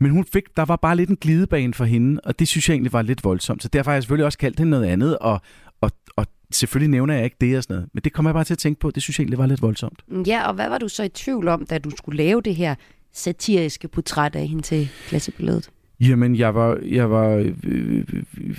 [0.00, 2.74] Men hun fik, der var bare lidt en glidebane for hende, og det synes jeg
[2.74, 3.62] egentlig var lidt voldsomt.
[3.62, 5.40] Så derfor har jeg selvfølgelig også kaldt hende noget andet, og
[6.54, 7.90] selvfølgelig nævner jeg ikke det og sådan noget.
[7.94, 9.62] Men det kommer jeg bare til at tænke på, det synes jeg egentlig var lidt
[9.62, 10.04] voldsomt.
[10.26, 12.74] Ja, og hvad var du så i tvivl om, da du skulle lave det her
[13.12, 15.70] satiriske portræt af hende til klassebilledet?
[16.00, 18.04] Jamen, jeg var, jeg var, øh, øh,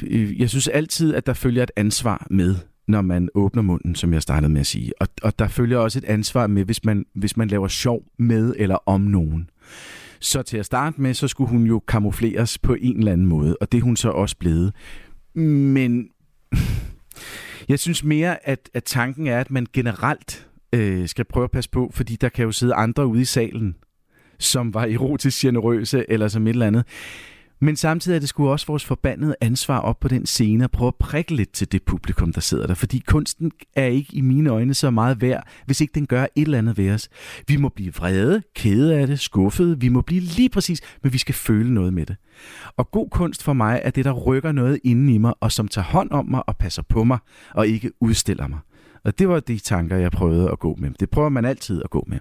[0.08, 2.56] øh, jeg synes altid, at der følger et ansvar med,
[2.88, 4.92] når man åbner munden, som jeg startede med at sige.
[5.02, 8.54] Og, og der følger også et ansvar med, hvis man, hvis man laver sjov med
[8.58, 9.50] eller om nogen.
[10.20, 13.58] Så til at starte med, så skulle hun jo kamufleres på en eller anden måde,
[13.62, 14.74] og det er hun så også blevet.
[15.36, 16.08] Men
[17.70, 21.70] jeg synes mere, at, at tanken er, at man generelt øh, skal prøve at passe
[21.70, 23.76] på, fordi der kan jo sidde andre ude i salen,
[24.40, 26.86] som var erotisk generøse eller som et eller andet.
[27.64, 30.88] Men samtidig er det sgu også vores forbandede ansvar op på den scene at prøve
[30.88, 32.74] at prikke lidt til det publikum, der sidder der.
[32.74, 36.30] Fordi kunsten er ikke i mine øjne så meget værd, hvis ikke den gør et
[36.36, 37.10] eller andet ved os.
[37.48, 39.80] Vi må blive vrede, kede af det, skuffede.
[39.80, 42.16] Vi må blive lige præcis, men vi skal føle noget med det.
[42.78, 45.68] Og god kunst for mig er det, der rykker noget inden i mig, og som
[45.68, 47.18] tager hånd om mig og passer på mig,
[47.54, 48.60] og ikke udstiller mig.
[49.04, 50.92] Og det var de tanker, jeg prøvede at gå med.
[51.00, 52.20] Det prøver man altid at gå med.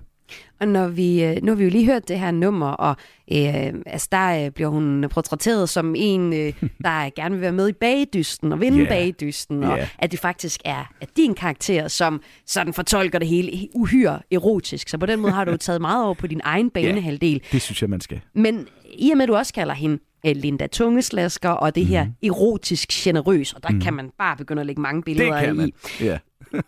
[0.61, 2.97] Og når vi, øh, nu har vi jo lige hørt det her nummer, og
[3.33, 6.53] øh, altså der øh, bliver hun portrætteret som en, øh,
[6.85, 8.89] der gerne vil være med i bagdysten og vinde yeah.
[8.89, 9.89] bagdysten, og Ja.
[9.99, 14.89] at det faktisk er at din karakter, som sådan fortolker det hele uhyre erotisk.
[14.89, 17.43] Så på den måde har du jo taget meget over på din egen banehalvdel.
[17.53, 18.21] Det synes jeg, man skal.
[18.35, 18.67] Men
[18.99, 22.89] i og med, at du også kalder hende øh, Linda Tungeslasker, og det her erotisk
[22.93, 23.81] generøs, og der Mhm.
[23.81, 25.69] kan man bare begynde at lægge mange billeder Det kan man.
[25.69, 26.05] i.
[26.05, 26.19] Ja.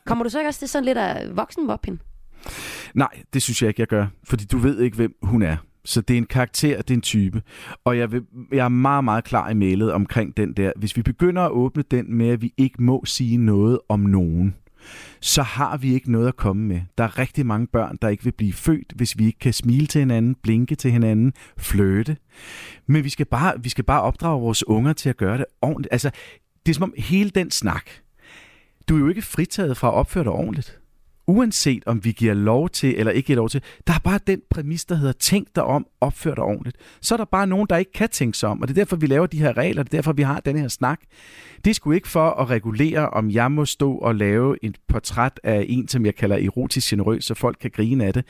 [0.06, 2.00] Kommer du så ikke også til sådan lidt af voksenmopping?
[2.94, 4.06] Nej, det synes jeg ikke, jeg gør.
[4.24, 5.56] Fordi du ved ikke, hvem hun er.
[5.84, 7.42] Så det er en karakter, det er en type.
[7.84, 8.22] Og jeg, vil,
[8.52, 10.72] jeg er meget, meget klar i mailet omkring den der.
[10.76, 14.54] Hvis vi begynder at åbne den med, at vi ikke må sige noget om nogen,
[15.20, 16.80] så har vi ikke noget at komme med.
[16.98, 19.86] Der er rigtig mange børn, der ikke vil blive født, hvis vi ikke kan smile
[19.86, 22.16] til hinanden, blinke til hinanden, flirte.
[22.86, 25.92] Men vi skal bare, vi skal bare opdrage vores unger til at gøre det ordentligt.
[25.92, 26.10] Altså,
[26.66, 27.90] det er som om hele den snak,
[28.88, 30.80] du er jo ikke fritaget fra at opføre dig ordentligt.
[31.26, 34.40] Uanset om vi giver lov til eller ikke giver lov til, der er bare den
[34.50, 36.76] præmis, der hedder tænk dig om, opfør dig ordentligt.
[37.00, 38.96] Så er der bare nogen, der ikke kan tænke sig om, og det er derfor,
[38.96, 41.00] vi laver de her regler, det er derfor, vi har den her snak.
[41.64, 45.40] Det er sgu ikke for at regulere, om jeg må stå og lave et portræt
[45.44, 48.24] af en, som jeg kalder erotisk generøs, så folk kan grine af det.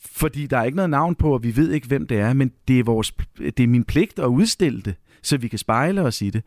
[0.00, 2.52] Fordi der er ikke noget navn på, og vi ved ikke, hvem det er, men
[2.68, 6.22] det er, vores, det er min pligt at udstille det, så vi kan spejle os
[6.22, 6.42] i det.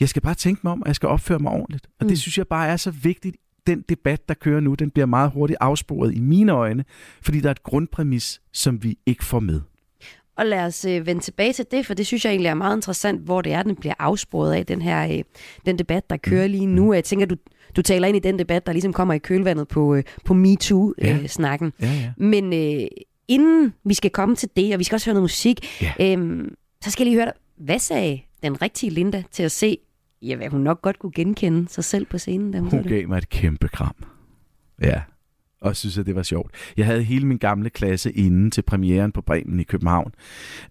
[0.00, 1.86] Jeg skal bare tænke mig om, at jeg skal opføre mig ordentligt.
[2.00, 3.36] Og det synes jeg bare er så vigtigt.
[3.66, 6.84] Den debat, der kører nu, den bliver meget hurtigt afsporet i mine øjne,
[7.22, 9.60] fordi der er et grundpræmis, som vi ikke får med.
[10.36, 12.76] Og lad os øh, vende tilbage til det, for det synes jeg egentlig er meget
[12.76, 15.22] interessant, hvor det er, den bliver afsporet af, den her øh,
[15.66, 16.92] den debat, der kører lige nu.
[16.92, 17.36] Jeg tænker, du,
[17.76, 21.72] du taler ind i den debat, der ligesom kommer i kølvandet på, øh, på MeToo-snakken.
[21.80, 22.12] Ja, ja.
[22.16, 22.86] Men øh,
[23.28, 25.92] inden vi skal komme til det, og vi skal også høre noget musik, Ja.
[26.12, 26.54] øhm,
[26.84, 27.64] så skal jeg lige høre dig.
[27.64, 29.78] Hvad sagde den rigtige Linda til at se,
[30.22, 32.52] ja, hvad hun nok godt kunne genkende sig selv på scenen?
[32.52, 33.94] Da hun, Hun gav mig et kæmpe kram.
[34.82, 35.02] Ja,
[35.60, 36.54] og synes, at det var sjovt.
[36.76, 40.12] Jeg havde hele min gamle klasse inden til premieren på Bremen i København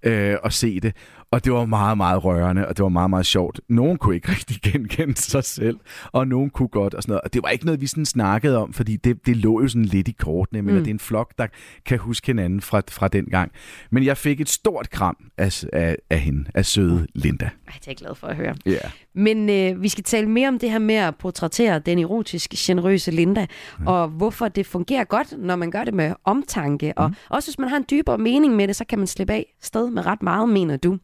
[0.04, 0.96] øh, og se det.
[1.32, 3.62] Og det var meget, meget rørende, og det var meget, meget sjovt.
[3.70, 5.78] Nogen kunne ikke rigtig genkende sig selv,
[6.12, 7.22] og nogen kunne godt og sådan noget.
[7.22, 9.86] Og det var ikke noget, vi sådan snakkede om, fordi det, det lå jo sådan
[9.86, 10.78] lidt i kortene, men Mm.
[10.78, 10.84] mm.
[10.84, 11.48] det er en flok, der
[11.86, 13.52] kan huske hinanden fra, fra den gang.
[13.92, 17.46] Men jeg fik et stort kram af, af, af hende, af søde Linda.
[17.46, 18.56] Ej, det er jeg glad for at høre.
[18.66, 18.78] Ja.
[19.16, 23.12] Men øh, vi skal tale mere om det her med at portrættere den erotisk generøse
[23.12, 23.46] Linda,
[23.80, 23.88] mm.
[23.88, 26.94] og hvorfor det fungerer godt, når man gør det med omtanke.
[26.98, 29.46] Og også hvis man har en dybere mening med det, så kan man slippe af
[29.62, 30.98] sted med ret meget, mener du.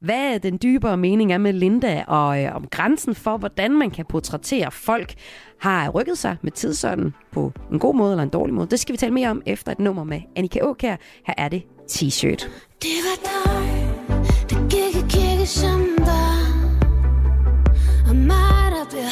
[0.00, 4.04] Hvad den dybere mening er med Linda, og øh, om grænsen for, hvordan man kan
[4.08, 5.14] portrættere folk,
[5.60, 8.66] har rykket sig med tidsånden på en god måde eller en dårlig måde.
[8.70, 10.96] Det skal vi tale mere om efter et nummer med Annika Åkær.
[11.26, 12.48] Her er det T-shirt.
[12.82, 13.88] Det var dig,
[14.50, 16.36] der gik i kirke som var,
[18.08, 19.02] Og mig, der blev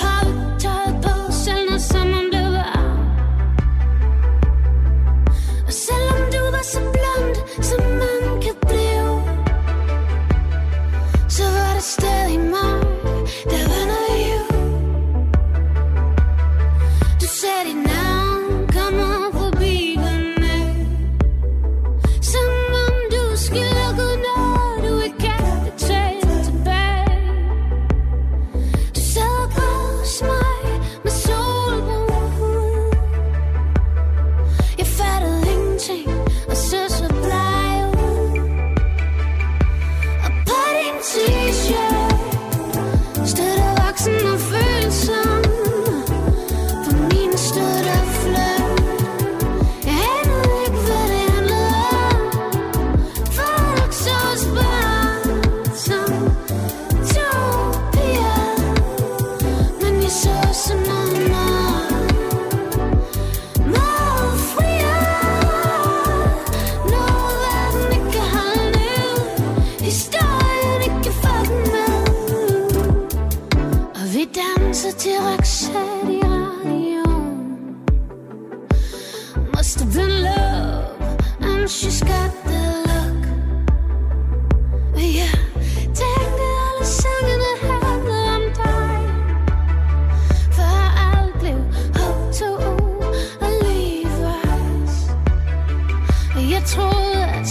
[96.50, 97.46] Jeg troede at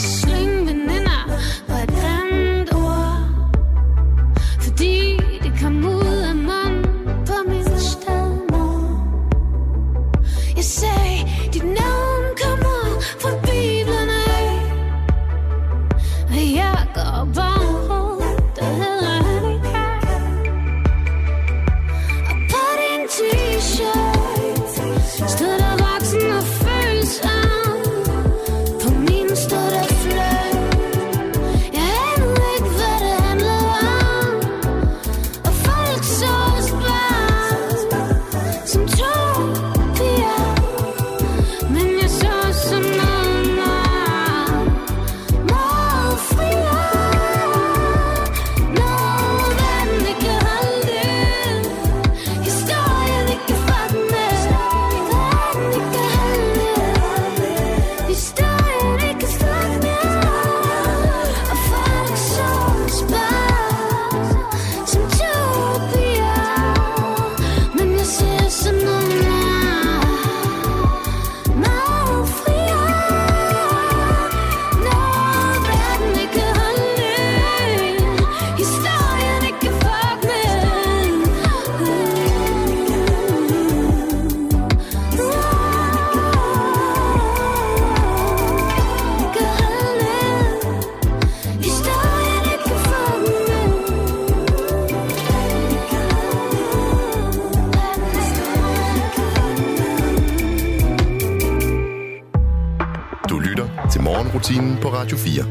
[103.53, 105.43] lytter til morgenrutinen på Radio 4.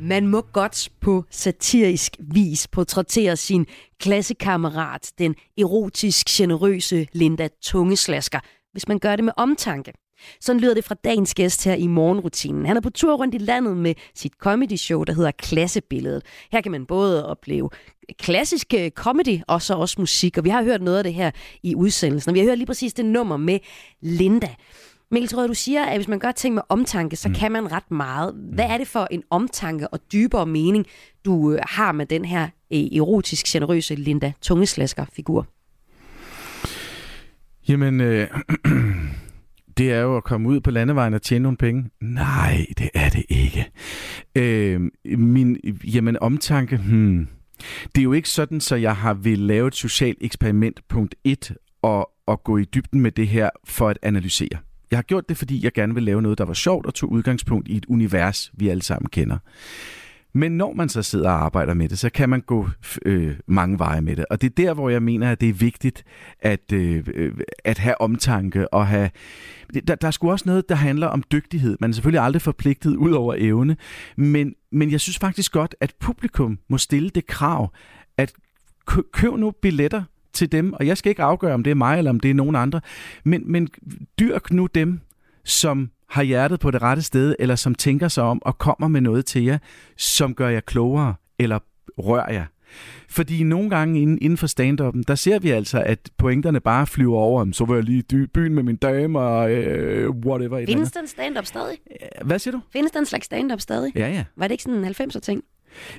[0.00, 3.66] Man må godt på satirisk vis portrættere sin
[4.00, 8.40] klassekammerat, den erotisk generøse Linda Tungeslasker,
[8.72, 9.92] hvis man gør det med omtanke.
[10.40, 12.66] Sådan lyder det fra dagens gæst her i morgenrutinen.
[12.66, 16.22] Han er på tur rundt i landet med sit comedy show, der hedder Klassebilledet.
[16.52, 17.70] Her kan man både opleve
[18.18, 21.30] klassisk øh, comedy og så også musik, og vi har hørt noget af det her
[21.62, 22.30] i udsendelsen.
[22.30, 23.58] Og vi har hørt lige præcis det nummer med
[24.00, 24.54] Linda.
[25.12, 27.34] Mikkel tror du siger, at hvis man gør ting med omtanke, så mm.
[27.34, 28.34] kan man ret meget.
[28.34, 30.86] Hvad er det for en omtanke og dybere mening,
[31.24, 35.46] du øh, har med den her øh, erotisk generøse Linda Tungeslasker-figur?
[37.68, 38.28] Jamen, øh,
[39.78, 41.90] det er jo at komme ud på landevejen og tjene nogle penge.
[42.00, 43.70] Nej, det er det ikke.
[44.34, 44.80] Øh,
[45.18, 45.56] min,
[45.94, 47.28] jamen, omtanke, hmm.
[47.94, 51.52] Det er jo ikke sådan, så jeg har vil lave et socialt eksperiment, punkt 1,
[51.82, 54.58] og, og gå i dybden med det her for at analysere.
[54.90, 57.12] Jeg har gjort det, fordi jeg gerne vil lave noget, der var sjovt og tog
[57.12, 59.38] udgangspunkt i et univers, vi alle sammen kender.
[60.32, 62.68] Men når man så sidder og arbejder med det, så kan man gå
[63.06, 64.24] øh, mange veje med det.
[64.30, 66.04] Og det er der, hvor jeg mener, at det er vigtigt
[66.40, 67.32] at, øh, øh
[67.64, 69.10] at have omtanke og have...
[69.86, 71.76] Der, der er sgu også noget, der handler om dygtighed.
[71.80, 73.76] Man er selvfølgelig aldrig forpligtet ud over evne,
[74.16, 77.72] men, men jeg synes faktisk godt, at publikum må stille det krav,
[78.16, 78.32] at
[78.86, 80.02] kø, køb nu billetter
[80.32, 82.34] til dem, og jeg skal ikke afgøre, om det er mig eller om det er
[82.34, 82.80] nogen andre,
[83.24, 83.68] men, men
[84.18, 85.00] dyrk nu dem,
[85.44, 89.00] som har hjertet på det rette sted, eller som tænker sig om og kommer med
[89.00, 89.58] noget til jer,
[89.96, 91.58] som gør jer klogere, eller
[91.98, 92.44] rører jer.
[93.08, 97.18] Fordi nogle gange inden, inden for stand-up'en, der ser vi altså, at pointerne bare flyver
[97.18, 97.46] over.
[97.52, 100.66] Så var jeg lige i byen med min dame og øh, whatever.
[100.66, 101.78] Findes den stand-up stadig?
[102.22, 102.60] Hvad siger du?
[102.72, 103.92] Findes den slags stand-up stadig?
[103.96, 104.24] Ja, ja.
[104.36, 105.44] Var det ikke sådan en 90'er ting?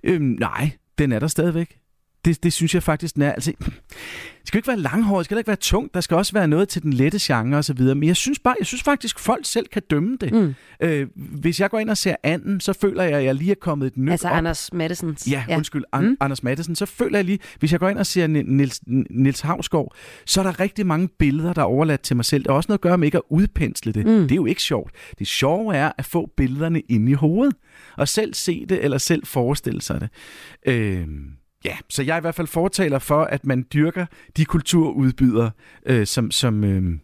[0.04, 1.81] Øhm, nej, den er der stadigvæk.
[2.26, 3.32] Det, det synes jeg faktisk, den er.
[3.32, 6.34] Altså, det skal jo ikke være langhåret, det skal ikke være tungt, der skal også
[6.34, 7.96] være noget til den lette genre og så videre.
[7.96, 10.34] Men jeg synes bare, jeg synes faktisk, folk selv kan dømme det.
[10.34, 10.54] Mm.
[10.82, 13.56] Øh, hvis jeg går ind og ser anden, så føler jeg, at jeg lige er
[13.62, 14.34] kommet et nyt Altså op.
[14.34, 15.28] Anders Mattesens.
[15.32, 15.58] Ja, ja.
[15.58, 16.18] undskyld, An- mm.
[16.20, 16.76] Anders Madsen.
[16.76, 19.96] Så føler jeg lige, hvis jeg går ind og ser Nils, Nils Havsgaard,
[20.26, 22.44] så er der rigtig mange billeder, der er overladt til mig selv.
[22.44, 24.06] Det har også noget at gøre med ikke at udpensle det.
[24.06, 24.22] Mm.
[24.22, 24.92] Det er jo ikke sjovt.
[25.20, 27.56] Det sjove er at få billederne ind i hovedet.
[27.98, 30.10] Og selv se det, eller selv forestille sig det.
[30.68, 31.08] Øh,
[31.66, 34.06] Ja, så jeg er i hvert fald fortaler for, at man dyrker
[34.38, 35.52] de kulturudbydere,
[35.86, 37.00] øh, som, som, øh,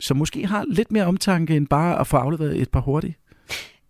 [0.00, 3.16] som måske har lidt mere omtanke end bare at få afleveret et par hurtige.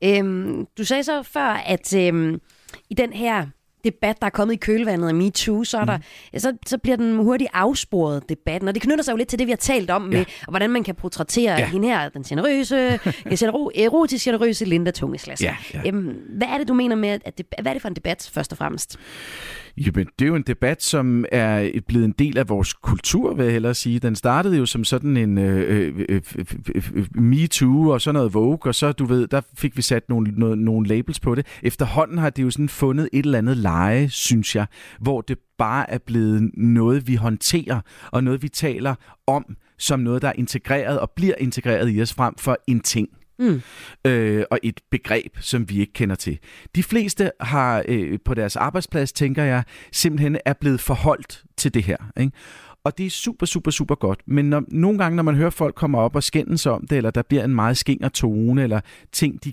[0.04, 2.40] Øhm, du sagde så før, at øhm,
[2.90, 3.46] i den her
[3.84, 6.38] debat, der er kommet i kølvandet af MeToo, så, er der, mm.
[6.38, 8.68] så, så bliver den hurtigt afsporet, debatten.
[8.68, 10.70] Og det knytter sig jo lidt til det, vi har talt om, med, og hvordan
[10.70, 11.68] man kan portrættere ja.
[11.68, 13.00] hende her, den generøse,
[13.84, 15.54] erotisk generøse Linda Tungeslasker.
[15.74, 15.88] Ja, ja.
[15.88, 18.30] Øhm, hvad er det, du mener med, at det, hvad er det for en debat,
[18.34, 18.98] først og fremmest?
[19.86, 23.44] Jamen, det er jo en debat, som er blevet en del af vores kultur, vil
[23.44, 23.98] jeg hellere sige.
[23.98, 27.88] Den startede jo som sådan en øh, øh, øh, øh, øh, øh, øh, øh MeToo
[27.88, 30.86] og sådan noget Vogue, og så, du ved, der fik vi sat nogle, nogle, nogle
[30.86, 31.46] labels på det.
[31.62, 34.66] Efterhånden har det jo sådan fundet et eller andet leje, synes jeg,
[35.00, 38.94] hvor det bare er blevet noget, vi håndterer, og noget, vi taler
[39.26, 43.08] om, som noget, der er integreret og bliver integreret i os frem for en ting
[43.38, 43.62] Mm.
[44.04, 46.38] øh, og et begreb, som vi ikke kender til.
[46.74, 51.82] De fleste har øh, på deres arbejdsplads, tænker jeg, simpelthen er blevet forholdt til det
[51.82, 51.96] her.
[52.16, 52.32] Ikke?
[52.84, 54.20] Og det er super, super, super godt.
[54.26, 57.10] Men når, nogle gange, når man hører folk komme op og skændes om det, eller
[57.10, 58.80] der bliver en meget skinger tone, eller
[59.12, 59.52] ting, de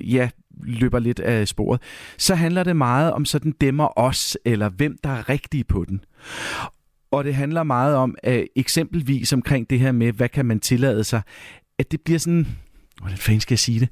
[0.00, 0.30] ja,
[0.62, 1.82] løber lidt af sporet,
[2.18, 6.04] så handler det meget om sådan demmer os, eller hvem der er rigtig på den.
[7.10, 11.04] Og det handler meget om, at eksempelvis omkring det her med, hvad kan man tillade
[11.04, 11.22] sig,
[11.78, 12.46] at det bliver sådan,
[13.00, 13.88] hvordan fanden skal jeg sige det,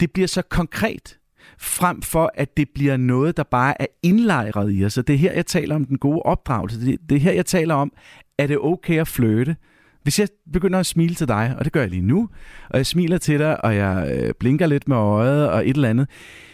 [0.00, 1.18] det bliver så konkret,
[1.58, 4.98] frem for at det bliver noget, der bare er indlejret i os.
[4.98, 6.80] Og det er her, jeg taler om den gode opdragelse.
[6.86, 7.92] Det, det er her, jeg taler om,
[8.38, 9.56] er det okay at flytte?
[10.02, 12.28] Hvis jeg begynder at smile til dig, og det gør jeg lige nu,
[12.70, 15.88] og jeg smiler til dig, og jeg øh, blinker lidt med øjet og et eller
[15.88, 16.08] andet.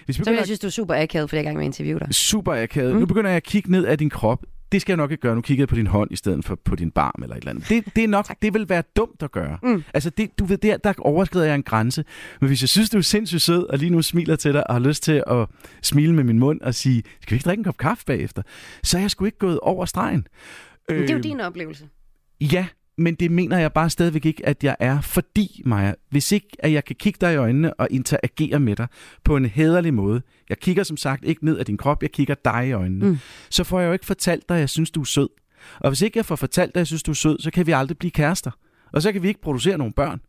[0.04, 2.00] Hvis Så vil jeg synes, du er super akavet, fordi jeg gang med at interviewe
[2.00, 2.14] dig.
[2.14, 2.94] super akavet.
[2.94, 3.00] Mm.
[3.00, 4.44] Nu begynder jeg at kigge ned af din krop.
[4.74, 5.34] Det skal jeg nok ikke gøre.
[5.34, 7.50] Nu kigger jeg på din hånd i stedet for på din barm eller et eller
[7.50, 7.68] andet.
[7.68, 9.58] Det, det er nok, det vil være dumt at gøre.
[9.62, 9.84] Mm.
[9.94, 12.04] Altså, det, du ved, der, der overskrider jeg en grænse.
[12.40, 14.74] Men hvis jeg synes, du er sindssygt sød, og lige nu smiler til dig, og
[14.74, 15.46] har lyst til at
[15.82, 18.42] smile med min mund og sige, skal vi ikke drikke en kop kaffe bagefter?
[18.82, 20.26] Så er jeg sgu ikke gået over stregen.
[20.88, 21.88] Men det er jo Øh, din oplevelse.
[22.40, 22.66] Ja,
[22.98, 26.72] men det mener jeg bare stadigvæk ikke, at jeg er, fordi, Maja, hvis ikke, at
[26.72, 28.86] jeg kan kigge dig i øjnene og interagere med dig
[29.24, 30.22] på en hederlig måde.
[30.48, 33.06] Jeg kigger som sagt ikke ned af din krop, jeg kigger dig i øjnene.
[33.06, 33.18] Mm.
[33.50, 35.28] Så får jeg jo ikke fortalt dig, at jeg synes, du er sød.
[35.80, 37.66] Og hvis ikke jeg får fortalt dig, at jeg synes, du er sød, så kan
[37.66, 38.50] vi aldrig blive kærester.
[38.92, 40.20] Og så kan vi ikke producere nogle børn.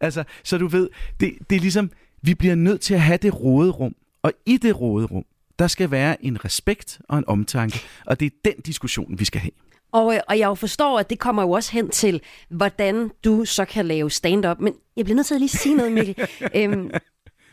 [0.00, 0.88] Altså, så du ved,
[1.20, 1.90] det, det er ligesom,
[2.22, 3.94] vi bliver nødt til at have det råderum.
[4.22, 5.24] Og i det råderum,
[5.58, 7.80] der skal være en respekt og en omtanke.
[8.06, 9.52] Og det er den diskussion, vi skal have.
[9.92, 12.20] Og, øh, og jeg jo forstår, at det kommer jo også hen til,
[12.50, 14.60] hvordan du så kan lave stand-up.
[14.60, 16.16] Men jeg bliver nødt til at lige sige noget, Mikkel.
[16.56, 16.90] øhm,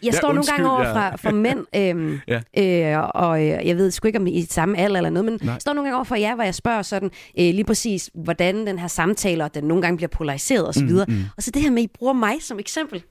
[0.04, 2.94] jeg Ja, står nogle undskyld, gange over for, for mænd, øhm, Ja.
[2.98, 5.26] øh, og øh, jeg ved sgu ikke, om I er i samme alder eller noget,
[5.26, 7.10] men jeg står nogle gange over for jer, hvor jeg spørger sådan,
[7.40, 10.84] øh, lige præcis, hvordan den her samtale, og den nogle gange bliver polariseret osv.
[10.90, 11.04] Mm.
[11.08, 11.24] mm.
[11.38, 13.04] Og så det her med, at I bruger mig som eksempel.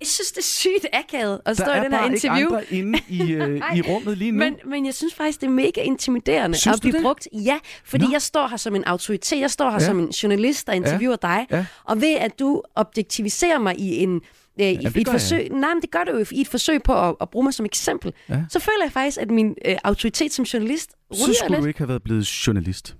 [0.00, 2.26] Jeg synes, det er sygt akavet at Der stå i er den her bare ikke
[2.26, 2.46] interview.
[2.48, 4.38] andre inde i, øh, i rummet lige nu.
[4.38, 7.02] Men, men jeg synes faktisk, det er mega intimiderende Synes at blive det?
[7.02, 7.28] brugt.
[7.32, 8.10] Ja, fordi Nå.
[8.12, 9.40] jeg står her som en autoritet.
[9.40, 9.86] Jeg står her Ja.
[9.86, 11.46] som en journalist, der interviewer dig.
[11.50, 11.66] Ja.
[11.84, 14.20] Og ved at du objektiviserer mig i en...
[14.60, 15.20] Øh, i, det i et gør jeg.
[15.20, 17.54] forsøg, nej, men det gør du jo i et forsøg på at, at bruge mig
[17.54, 18.12] som eksempel.
[18.28, 18.40] Ja.
[18.50, 21.62] Så føler jeg faktisk, at min øh, autoritet som journalist så ryger skulle lidt.
[21.62, 22.96] du ikke have været blevet journalist.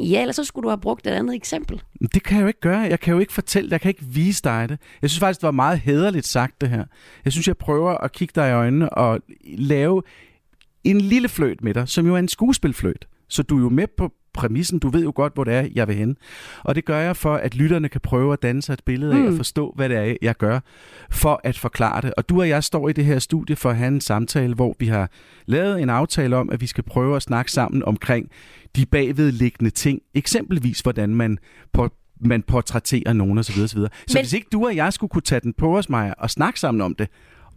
[0.00, 1.82] Ja, eller så skulle du have brugt et andet eksempel.
[2.14, 2.78] Det kan jeg jo ikke gøre.
[2.78, 4.78] Jeg kan jo ikke fortælle, jeg kan ikke vise dig det.
[5.02, 6.84] Jeg synes faktisk, det var meget hederligt sagt, det her.
[7.24, 10.02] Jeg synes, jeg prøver at kigge dig i øjnene og lave
[10.84, 13.06] en lille fløjt med dig, som jo er en skuespilfløjt.
[13.28, 14.78] Så du er jo med på præmissen.
[14.78, 16.16] Du ved jo godt, hvor det er, jeg vil hen.
[16.62, 19.18] Og det gør jeg for, at lytterne kan prøve at danne sig et billede af
[19.20, 19.26] Mm.
[19.26, 20.60] og forstå, hvad det er, jeg gør,
[21.10, 22.14] for at forklare det.
[22.16, 24.76] Og du og jeg står i det her studie for at have en samtale, hvor
[24.78, 25.10] vi har
[25.46, 28.30] lavet en aftale om, at vi skal prøve at snakke sammen omkring
[28.76, 30.00] de bagvedliggende ting.
[30.14, 31.38] Eksempelvis, hvordan man
[31.72, 31.88] på
[32.20, 33.62] man portrætterer nogen osv.
[33.62, 33.66] osv.
[33.66, 36.30] Så Men- hvis ikke du og jeg skulle kunne tage den på os, Maja, og
[36.30, 37.08] snakke sammen om det,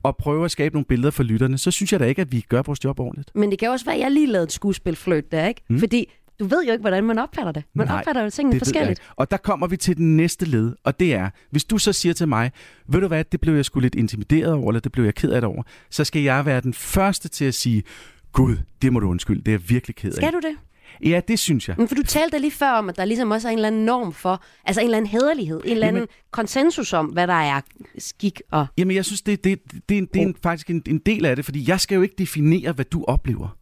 [0.03, 2.45] og prøve at skabe nogle billeder for lytterne, så synes jeg da ikke, at vi
[2.49, 3.31] gør vores job ordentligt.
[3.35, 5.61] Men det kan også være, at jeg lige lavede et skuespilfløjt der, ikke?
[5.69, 5.79] Mm.
[5.79, 7.63] Fordi du ved jo ikke, hvordan man opfatter det.
[7.73, 8.99] Man Nej, opfatter jo tingene det forskelligt.
[9.15, 12.13] Og der kommer vi til den næste led, og det er, hvis du så siger
[12.13, 12.51] til mig,
[12.87, 15.31] ved du hvad, det blev jeg sgu lidt intimideret over, eller det blev jeg ked
[15.31, 17.83] af det over, så skal jeg være den første til at sige,
[18.31, 20.15] Gud, det må du undskylde, det er jeg virkelig ked af.
[20.15, 20.55] Skal du det?
[21.03, 21.75] Ja, det synes jeg.
[21.77, 23.85] Men for du talte lige før om, at der ligesom også er en eller anden
[23.85, 27.33] norm for, altså en eller anden hederlighed, en eller anden Jamen- konsensus om, hvad der
[27.33, 27.61] er
[27.97, 28.67] skik og...
[28.77, 31.25] Jamen, jeg synes, det, det, det, det er, det er en, faktisk en, en del
[31.25, 33.56] af det, fordi jeg skal jo ikke definere, hvad du oplever.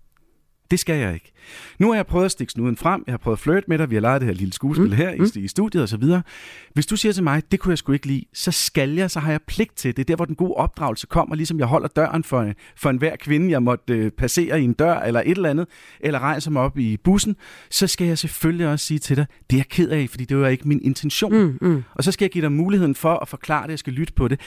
[0.71, 1.31] Det skal jeg ikke.
[1.79, 3.89] Nu har jeg prøvet at stikke snuden frem, jeg har prøvet at flirte med dig,
[3.89, 4.91] vi har leget det her lille skuespil mm.
[4.91, 6.21] her i, i studiet og så videre.
[6.73, 9.19] Hvis du siger til mig, det kunne jeg sgu ikke lide, så skal jeg, så
[9.19, 9.97] har jeg pligt til.
[9.97, 13.15] Det er der, hvor den gode opdragelse kommer, ligesom jeg holder døren for, for enhver
[13.15, 15.67] kvinde, jeg måtte øh, passere i en dør eller et eller andet,
[15.99, 17.35] eller rejse mig op i bussen,
[17.69, 20.37] så skal jeg selvfølgelig også sige til dig, det er jeg ked af, fordi det
[20.37, 21.33] var ikke min intention.
[21.33, 21.83] Mm, mm.
[21.93, 24.27] Og så skal jeg give dig muligheden for at forklare det, jeg skal lytte på
[24.27, 24.39] det.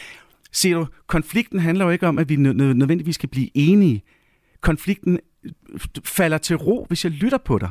[0.52, 4.02] Ser du, konflikten handler jo ikke om, at vi nø- nø- nødvendigvis skal blive enige.
[4.60, 5.18] Konflikten
[6.04, 7.68] falder til ro, hvis jeg lytter på dig.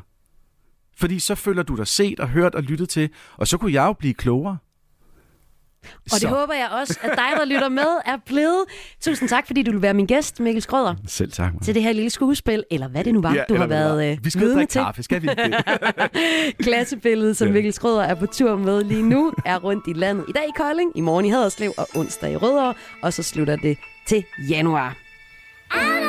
[0.97, 3.86] Fordi så føler du dig set og hørt og lyttet til, og så kunne jeg
[3.88, 4.57] jo blive klogere.
[6.13, 8.65] Og det håber jeg også, at dig, der lytter med, er blevet.
[9.01, 11.53] Tusind tak, fordi du vil være min gæst, Mikkel Skrøder, Selv tak.
[11.53, 11.63] Maja.
[11.63, 14.18] til det her lille skuespil, eller hvad det nu var, Ja, du har været øh,
[14.26, 14.82] Vi skal ud og vidne drikke til.
[14.82, 15.55] kaffe, skal vi det?
[16.65, 17.53] Klassebilledet, som Ja.
[17.53, 20.26] Mikkel Skrøder er på tur med lige nu, er rundt i landet.
[20.30, 23.55] I dag i Kolding, i morgen i Haderslev og onsdag i Rødovre, og så slutter
[23.55, 24.95] det til januar.
[25.76, 26.07] Windy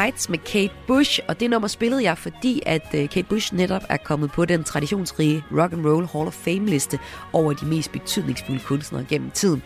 [0.00, 3.82] Heights med Kate Bush, og det nummer spillede jeg, fordi at øh, Kate Bush netop
[3.88, 6.98] er kommet på den traditionsrige Rock and Roll Hall of Fame liste
[7.32, 9.62] over de mest betydningsfulde kunstnere gennem tiden.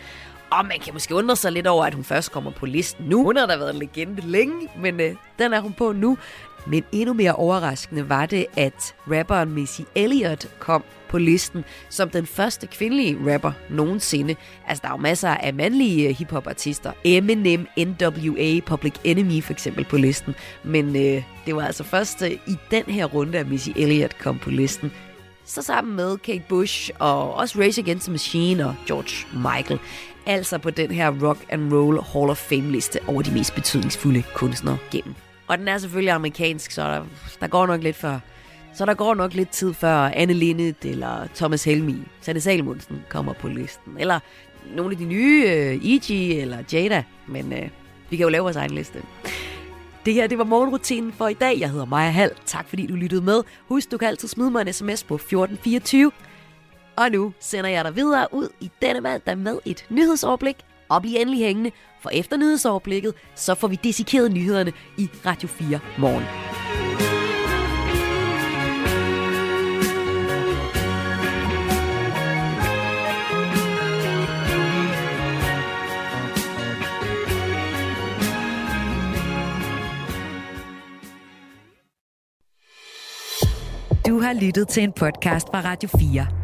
[0.59, 3.25] Og man kan måske undre sig lidt over, at hun først kommer på listen nu.
[3.25, 6.19] Hun har da været en legende længe, men øh, den er hun på nu.
[6.67, 12.27] Men endnu mere overraskende var det, at rapperen Missy Elliott kom på listen som den
[12.27, 14.37] første kvindelige rapper nogensinde.
[14.67, 16.93] Altså, der er jo masser af mandlige øh, hiphop-artister.
[17.05, 20.35] Eminem, NWA, Public Enemy for eksempel på listen.
[20.65, 24.39] Men øh, det var altså først øh, i den her runde, at Missy Elliott kom
[24.39, 24.93] på listen.
[25.47, 29.81] Så sammen med Kate Bush og også Rage Against the Machine og George Michael.
[30.27, 34.23] Altså på den her Rock and Roll Hall of Fame liste over de mest betydningsfulde
[34.35, 35.15] kunstnere gennem.
[35.47, 37.05] Og den er selvfølgelig amerikansk, så der,
[37.41, 38.19] der går nok lidt før
[38.75, 43.33] så der går nok lidt tid før Anne Linnet eller Thomas Helmi, Sanne Salmonsen kommer
[43.33, 43.93] på listen.
[43.99, 44.21] Eller
[44.77, 46.11] nogle af de nye, øh, uh, E.G.
[46.43, 47.05] eller Jada.
[47.27, 47.69] Men øh,
[48.11, 49.03] vi kan jo lave vores egen liste.
[50.07, 51.61] Det her, det var morgenrutinen for i dag.
[51.61, 52.31] Jeg hedder Maja Hall.
[52.47, 53.43] Tak fordi du lyttede med.
[53.69, 56.13] Husk, du kan altid smide mig en sms på 1424.
[56.97, 60.57] Og nu sender jeg dig videre ud i denne mandag med et nyhedsoverblik.
[60.89, 61.71] Og bliv endelig hængende,
[62.01, 66.25] for efter nyhedsoverblikket, så får vi dissekeret nyhederne i Radio 4 morgen.
[84.07, 86.44] Du har lyttet til en podcast fra Radio 4.